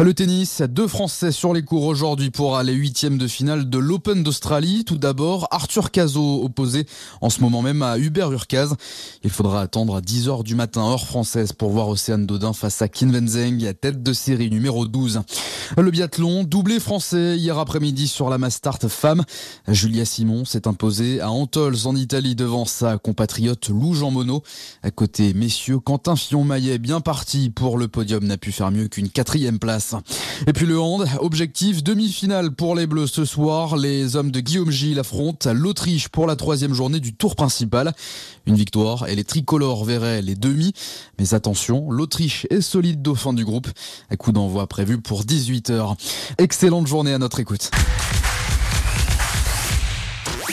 Le 0.00 0.12
tennis, 0.12 0.62
deux 0.62 0.88
Français 0.88 1.32
sur 1.32 1.54
les 1.54 1.62
cours 1.62 1.84
aujourd'hui 1.84 2.30
pour 2.30 2.60
les 2.62 2.72
huitièmes 2.72 3.18
de 3.18 3.28
finale 3.28 3.68
de 3.70 3.78
l'Open 3.78 4.22
d'Australie. 4.22 4.84
Tout 4.84 4.98
d'abord, 4.98 5.46
Arthur 5.50 5.90
Cazot 5.90 6.42
opposé 6.42 6.86
en 7.20 7.30
ce 7.30 7.40
moment 7.40 7.62
même 7.62 7.82
à 7.82 7.98
Hubert 7.98 8.32
Urcaz. 8.32 8.74
Il 9.22 9.30
faudra 9.30 9.60
attendre 9.60 9.96
à 9.96 10.00
10h 10.00 10.42
du 10.42 10.54
matin 10.54 10.82
heure 10.82 11.06
française 11.06 11.52
pour 11.52 11.70
voir 11.70 11.88
Océane 11.88 12.26
Dodin 12.26 12.52
face 12.64 12.80
à 12.80 12.88
Kim 12.88 13.10
Wenzeng, 13.12 13.74
tête 13.78 14.02
de 14.02 14.12
série 14.14 14.48
numéro 14.48 14.86
12. 14.86 15.20
Le 15.76 15.90
biathlon, 15.90 16.44
doublé 16.44 16.80
français 16.80 17.36
hier 17.36 17.58
après-midi 17.58 18.08
sur 18.08 18.30
la 18.30 18.38
Mastart 18.38 18.78
femme. 18.88 19.22
Julia 19.68 20.06
Simon 20.06 20.46
s'est 20.46 20.66
imposée 20.66 21.20
à 21.20 21.30
Antols 21.30 21.76
en 21.84 21.94
Italie 21.94 22.34
devant 22.34 22.64
sa 22.64 22.96
compatriote 22.96 23.68
Lou 23.68 23.92
Jean 23.92 24.10
Monod. 24.10 24.40
À 24.82 24.90
côté 24.90 25.34
messieurs, 25.34 25.78
Quentin 25.78 26.16
Fillon-Maillet 26.16 26.78
bien 26.78 27.02
parti 27.02 27.50
pour 27.50 27.76
le 27.76 27.86
podium 27.86 28.24
n'a 28.24 28.38
pu 28.38 28.50
faire 28.50 28.70
mieux 28.70 28.88
qu'une 28.88 29.10
quatrième 29.10 29.58
place. 29.58 29.94
Et 30.46 30.54
puis 30.54 30.64
le 30.64 30.80
hand, 30.80 31.06
objectif 31.20 31.84
demi-finale 31.84 32.50
pour 32.52 32.74
les 32.76 32.86
Bleus 32.86 33.08
ce 33.08 33.26
soir. 33.26 33.76
Les 33.76 34.16
hommes 34.16 34.30
de 34.30 34.40
Guillaume 34.40 34.70
Gilles 34.70 34.98
affrontent 34.98 35.52
l'Autriche 35.52 36.08
pour 36.08 36.26
la 36.26 36.36
troisième 36.36 36.72
journée 36.72 37.00
du 37.00 37.12
tour 37.14 37.36
principal. 37.36 37.92
Une 38.46 38.54
victoire 38.54 39.06
et 39.08 39.14
les 39.14 39.24
tricolores 39.24 39.84
verraient 39.84 40.22
les 40.22 40.34
demi. 40.34 40.72
Mais 41.18 41.34
attention, 41.34 41.90
l'Autriche 41.90 42.46
est 42.50 42.53
solide 42.60 43.02
dauphin 43.02 43.32
du 43.32 43.44
groupe. 43.44 43.68
Un 44.10 44.16
coup 44.16 44.32
d'envoi 44.32 44.66
prévu 44.66 45.00
pour 45.00 45.24
18h. 45.24 45.96
Excellente 46.38 46.86
journée 46.86 47.12
à 47.12 47.18
notre 47.18 47.40
écoute. 47.40 47.70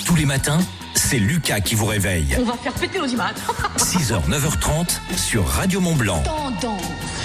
Tous 0.05 0.15
les 0.15 0.25
matins, 0.25 0.59
c'est 0.93 1.19
Lucas 1.19 1.61
qui 1.61 1.75
vous 1.75 1.85
réveille. 1.85 2.35
On 2.39 2.43
va 2.43 2.53
faire 2.53 2.73
péter 2.73 2.99
l'audimat. 2.99 3.31
6h, 3.77 4.29
9h30 4.29 5.17
sur 5.17 5.47
Radio 5.47 5.79
Mont 5.79 5.95
Blanc. 5.95 6.21
Tendance, 6.23 6.81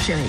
chérie. 0.07 0.21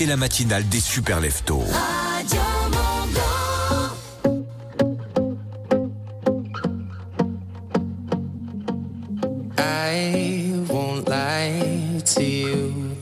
Écoutez 0.00 0.06
la 0.06 0.16
matinale 0.16 0.66
des 0.68 0.80
super 0.80 1.20
leftos. 1.20 1.62
I 9.58 10.52
won't 10.68 11.06
lie 11.08 12.00
to 12.14 12.22
you. 12.22 12.96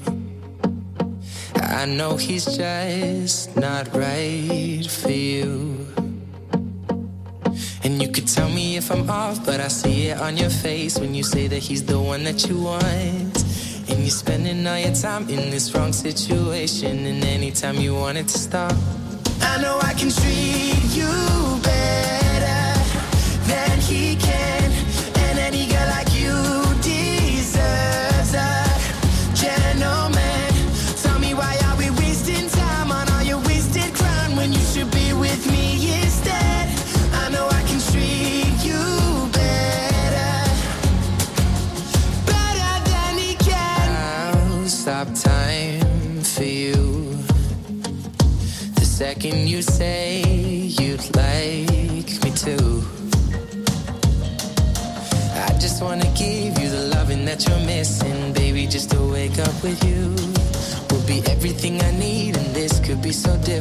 I 1.54 1.86
know 1.86 2.16
he's 2.16 2.44
just 2.46 3.54
not 3.56 3.94
right 3.94 4.90
for 4.90 5.12
you. 5.12 5.86
And 7.84 8.02
you 8.02 8.08
could 8.08 8.26
tell 8.26 8.48
me 8.48 8.76
if 8.76 8.90
I'm 8.90 9.08
off, 9.08 9.44
but 9.46 9.60
I 9.60 9.68
see 9.68 10.08
it 10.08 10.20
on 10.20 10.36
your 10.36 10.50
face 10.50 10.98
when 10.98 11.14
you 11.14 11.22
say 11.22 11.46
that 11.46 11.60
he's 11.60 11.84
the 11.84 11.98
one 11.98 12.24
that 12.24 12.48
you 12.48 12.58
want. 12.58 13.44
And 13.90 14.00
you're 14.00 14.10
spending 14.10 14.66
all 14.66 14.78
your 14.78 14.94
time 14.94 15.30
in 15.30 15.48
this 15.48 15.74
wrong 15.74 15.94
situation, 15.94 16.67
and 16.82 17.24
anytime 17.24 17.76
you 17.76 17.94
want 17.94 18.18
it 18.18 18.28
to 18.28 18.38
stop. 18.38 18.72
I 19.40 19.60
know 19.60 19.78
I 19.82 19.94
can 19.94 20.10
treat 20.10 20.96
you 20.96 21.27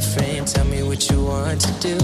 different. 0.08 0.48
Tell 0.48 0.64
me 0.64 0.82
what 0.82 1.10
you 1.10 1.24
want 1.24 1.60
to 1.60 1.72
do. 1.80 1.98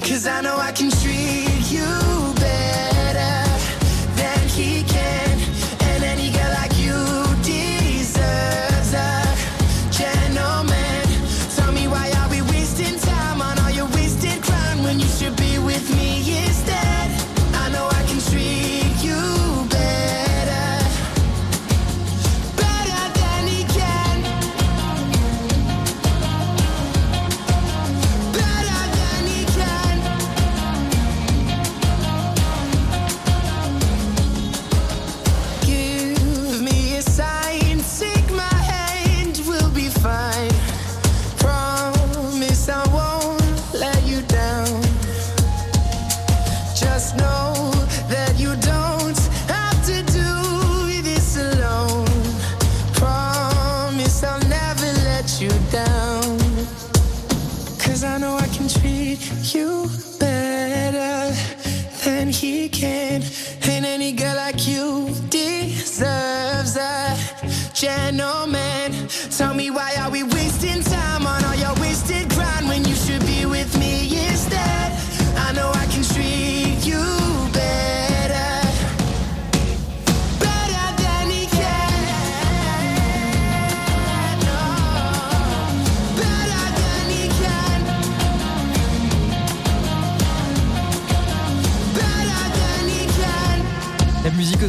Cause 0.00 0.26
I 0.26 0.40
know 0.40 0.56
I 0.56 0.72
can 0.72 0.90
treat 0.90 1.70
you 1.70 2.34
better 2.34 3.50
than 4.16 4.48
he 4.48 4.82
can. 4.82 4.95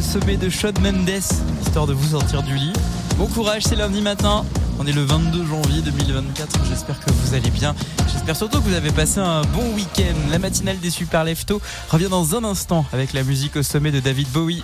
Sommet 0.08 0.38
de 0.38 0.48
Shawn 0.48 0.72
Mendes, 0.80 1.20
histoire 1.60 1.86
de 1.86 1.92
vous 1.92 2.12
sortir 2.12 2.42
du 2.42 2.54
lit. 2.54 2.72
Bon 3.18 3.26
courage, 3.26 3.64
c'est 3.64 3.76
lundi 3.76 4.00
matin. 4.00 4.42
On 4.78 4.86
est 4.86 4.92
le 4.92 5.02
22 5.02 5.44
janvier 5.44 5.82
2024. 5.82 6.60
J'espère 6.66 6.98
que 6.98 7.10
vous 7.10 7.34
allez 7.34 7.50
bien. 7.50 7.74
J'espère 8.10 8.34
surtout 8.34 8.58
que 8.60 8.68
vous 8.68 8.74
avez 8.74 8.90
passé 8.90 9.20
un 9.20 9.42
bon 9.42 9.74
week-end. 9.74 10.14
La 10.30 10.38
matinale 10.38 10.78
des 10.78 10.88
Super 10.88 11.24
Lefto 11.24 11.60
revient 11.90 12.08
dans 12.08 12.34
un 12.34 12.44
instant 12.44 12.86
avec 12.94 13.12
la 13.12 13.22
musique 13.22 13.56
au 13.56 13.62
sommet 13.62 13.90
de 13.90 14.00
David 14.00 14.28
Bowie. 14.28 14.62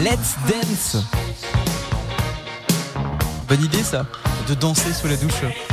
Let's 0.00 0.34
dance. 0.48 0.96
Bonne 3.48 3.62
idée 3.62 3.84
ça, 3.84 4.06
de 4.48 4.54
danser 4.54 4.92
sous 4.92 5.06
la 5.06 5.16
douche. 5.16 5.67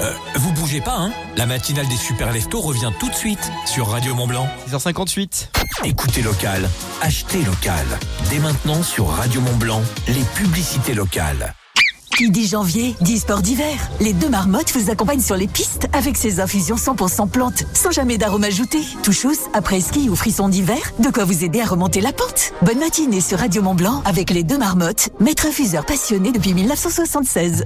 Euh, 0.00 0.12
vous 0.36 0.52
bougez 0.52 0.80
pas, 0.80 0.96
hein 0.96 1.12
La 1.36 1.46
matinale 1.46 1.86
des 1.88 1.96
super 1.96 2.32
leftos 2.32 2.60
revient 2.60 2.90
tout 2.98 3.08
de 3.08 3.14
suite 3.14 3.50
sur 3.66 3.88
Radio 3.88 4.14
Mont 4.14 4.26
Blanc. 4.26 4.48
6h58. 4.68 5.48
Écoutez 5.84 6.22
local, 6.22 6.68
achetez 7.02 7.42
local. 7.42 7.86
Dès 8.30 8.38
maintenant 8.38 8.82
sur 8.82 9.08
Radio 9.08 9.40
Mont 9.40 9.56
Blanc, 9.56 9.82
les 10.08 10.24
publicités 10.34 10.94
locales. 10.94 11.54
Qui 12.20 12.30
dit 12.30 12.46
janvier, 12.46 12.94
dit 13.00 13.18
sport 13.18 13.40
d'hiver. 13.40 13.88
Les 13.98 14.12
deux 14.12 14.28
marmottes 14.28 14.76
vous 14.76 14.90
accompagnent 14.90 15.22
sur 15.22 15.38
les 15.38 15.46
pistes 15.46 15.88
avec 15.94 16.18
ces 16.18 16.38
infusions 16.38 16.76
100% 16.76 17.30
plantes, 17.30 17.64
sans 17.72 17.92
jamais 17.92 18.18
d'arôme 18.18 18.44
ajouté. 18.44 18.80
Touchous, 19.02 19.48
après 19.54 19.80
ski 19.80 20.10
ou 20.10 20.14
frisson 20.14 20.50
d'hiver, 20.50 20.92
de 20.98 21.08
quoi 21.08 21.24
vous 21.24 21.44
aider 21.44 21.62
à 21.62 21.64
remonter 21.64 22.02
la 22.02 22.12
pente. 22.12 22.52
Bonne 22.60 22.80
matinée 22.80 23.22
sur 23.22 23.38
Radio 23.38 23.62
Mont 23.62 23.74
Blanc 23.74 24.02
avec 24.04 24.28
les 24.28 24.44
deux 24.44 24.58
marmottes, 24.58 25.08
maître 25.18 25.46
infuseur 25.46 25.86
passionné 25.86 26.30
depuis 26.30 26.52
1976. 26.52 27.64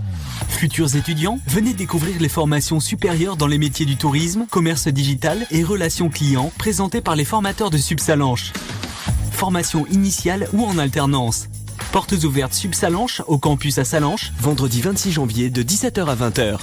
Futurs 0.51 0.95
étudiants, 0.95 1.41
venez 1.49 1.73
découvrir 1.73 2.21
les 2.21 2.29
formations 2.29 2.79
supérieures 2.79 3.37
dans 3.37 3.49
les 3.49 3.59
métiers 3.59 3.87
du 3.87 3.97
tourisme, 3.97 4.47
commerce 4.49 4.87
digital 4.87 5.49
et 5.51 5.65
relations 5.65 6.11
clients 6.11 6.53
présentées 6.59 7.01
par 7.01 7.17
les 7.17 7.25
formateurs 7.25 7.71
de 7.71 7.79
Subsalanche. 7.79 8.53
Formation 9.33 9.85
initiale 9.91 10.49
ou 10.53 10.65
en 10.65 10.79
alternance. 10.79 11.49
Portes 11.95 12.25
ouvertes 12.25 12.55
Subsalanche 12.55 13.23
au 13.29 13.39
campus 13.39 13.79
à 13.79 13.85
Salanche, 13.85 14.33
vendredi 14.41 14.81
26 14.81 15.13
janvier 15.13 15.49
de 15.49 15.63
17h 15.63 16.05
à 16.07 16.17
20h. 16.17 16.59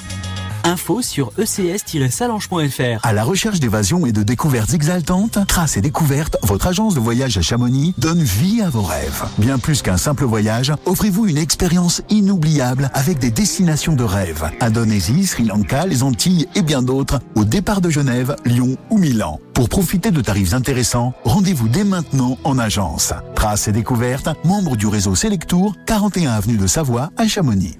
Info 0.63 1.01
sur 1.01 1.31
E 1.37 1.43
ecs-salanche.fr. 1.43 2.99
À 3.03 3.13
la 3.13 3.23
recherche 3.23 3.59
d'évasion 3.59 4.05
et 4.05 4.11
de 4.11 4.23
découvertes 4.23 4.73
exaltantes, 4.73 5.39
Trace 5.47 5.77
et 5.77 5.81
Découvertes, 5.81 6.37
votre 6.43 6.67
agence 6.67 6.95
de 6.95 6.99
voyage 6.99 7.37
à 7.37 7.41
Chamonix, 7.41 7.93
donne 7.97 8.21
vie 8.21 8.61
à 8.61 8.69
vos 8.69 8.81
rêves. 8.81 9.23
Bien 9.37 9.57
plus 9.57 9.81
qu'un 9.81 9.97
simple 9.97 10.25
voyage, 10.25 10.73
offrez-vous 10.85 11.27
une 11.27 11.37
expérience 11.37 12.01
inoubliable 12.09 12.89
avec 12.93 13.19
des 13.19 13.31
destinations 13.31 13.95
de 13.95 14.03
rêve. 14.03 14.49
Indonésie, 14.59 15.25
Sri 15.25 15.45
Lanka, 15.45 15.85
les 15.85 16.03
Antilles 16.03 16.47
et 16.55 16.61
bien 16.61 16.81
d'autres, 16.81 17.19
au 17.35 17.43
départ 17.43 17.81
de 17.81 17.89
Genève, 17.89 18.35
Lyon 18.45 18.77
ou 18.89 18.97
Milan. 18.97 19.39
Pour 19.53 19.69
profiter 19.69 20.11
de 20.11 20.21
tarifs 20.21 20.53
intéressants, 20.53 21.13
rendez-vous 21.23 21.67
dès 21.67 21.83
maintenant 21.83 22.37
en 22.43 22.57
agence. 22.57 23.13
Trace 23.35 23.67
et 23.67 23.71
Découvertes, 23.71 24.29
membre 24.43 24.75
du 24.75 24.87
réseau 24.87 25.15
Selectour, 25.15 25.75
41 25.85 26.31
avenue 26.31 26.57
de 26.57 26.67
Savoie 26.67 27.11
à 27.17 27.27
Chamonix. 27.27 27.77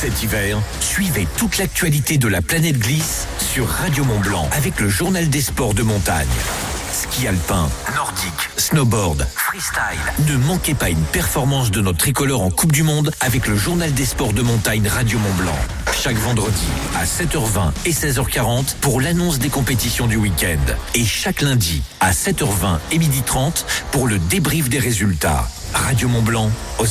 Cet 0.00 0.22
hiver, 0.22 0.56
suivez 0.80 1.28
toute 1.36 1.58
l'actualité 1.58 2.16
de 2.16 2.26
la 2.26 2.40
planète 2.40 2.78
glisse 2.78 3.26
sur 3.38 3.68
Radio 3.68 4.02
Mont 4.02 4.20
Blanc 4.20 4.48
avec 4.52 4.80
le 4.80 4.88
journal 4.88 5.28
des 5.28 5.42
sports 5.42 5.74
de 5.74 5.82
montagne. 5.82 6.26
Ski 6.90 7.28
alpin, 7.28 7.68
nordique, 7.94 8.48
snowboard, 8.56 9.26
freestyle. 9.36 10.26
Ne 10.26 10.38
manquez 10.38 10.72
pas 10.72 10.88
une 10.88 11.02
performance 11.02 11.70
de 11.70 11.82
notre 11.82 11.98
tricolore 11.98 12.40
en 12.40 12.50
Coupe 12.50 12.72
du 12.72 12.82
Monde 12.82 13.12
avec 13.20 13.46
le 13.46 13.58
journal 13.58 13.92
des 13.92 14.06
sports 14.06 14.32
de 14.32 14.40
montagne 14.40 14.88
Radio 14.88 15.18
Mont 15.18 15.34
Blanc. 15.34 15.58
chaque 15.92 16.16
vendredi 16.16 16.66
à 16.98 17.04
7h20 17.04 17.72
et 17.84 17.92
16h40 17.92 18.76
pour 18.80 19.02
l'annonce 19.02 19.38
des 19.38 19.50
compétitions 19.50 20.06
du 20.06 20.16
week-end. 20.16 20.74
Et 20.94 21.04
chaque 21.04 21.42
lundi 21.42 21.82
à 22.00 22.12
7h20 22.12 22.78
et 22.90 22.98
12h30 22.98 23.64
pour 23.90 24.06
le 24.06 24.18
débrief 24.18 24.70
des 24.70 24.78
résultats. 24.78 25.46
Radio 25.74 26.08
Mont 26.08 26.22
Blanc, 26.22 26.50
au 26.78 26.86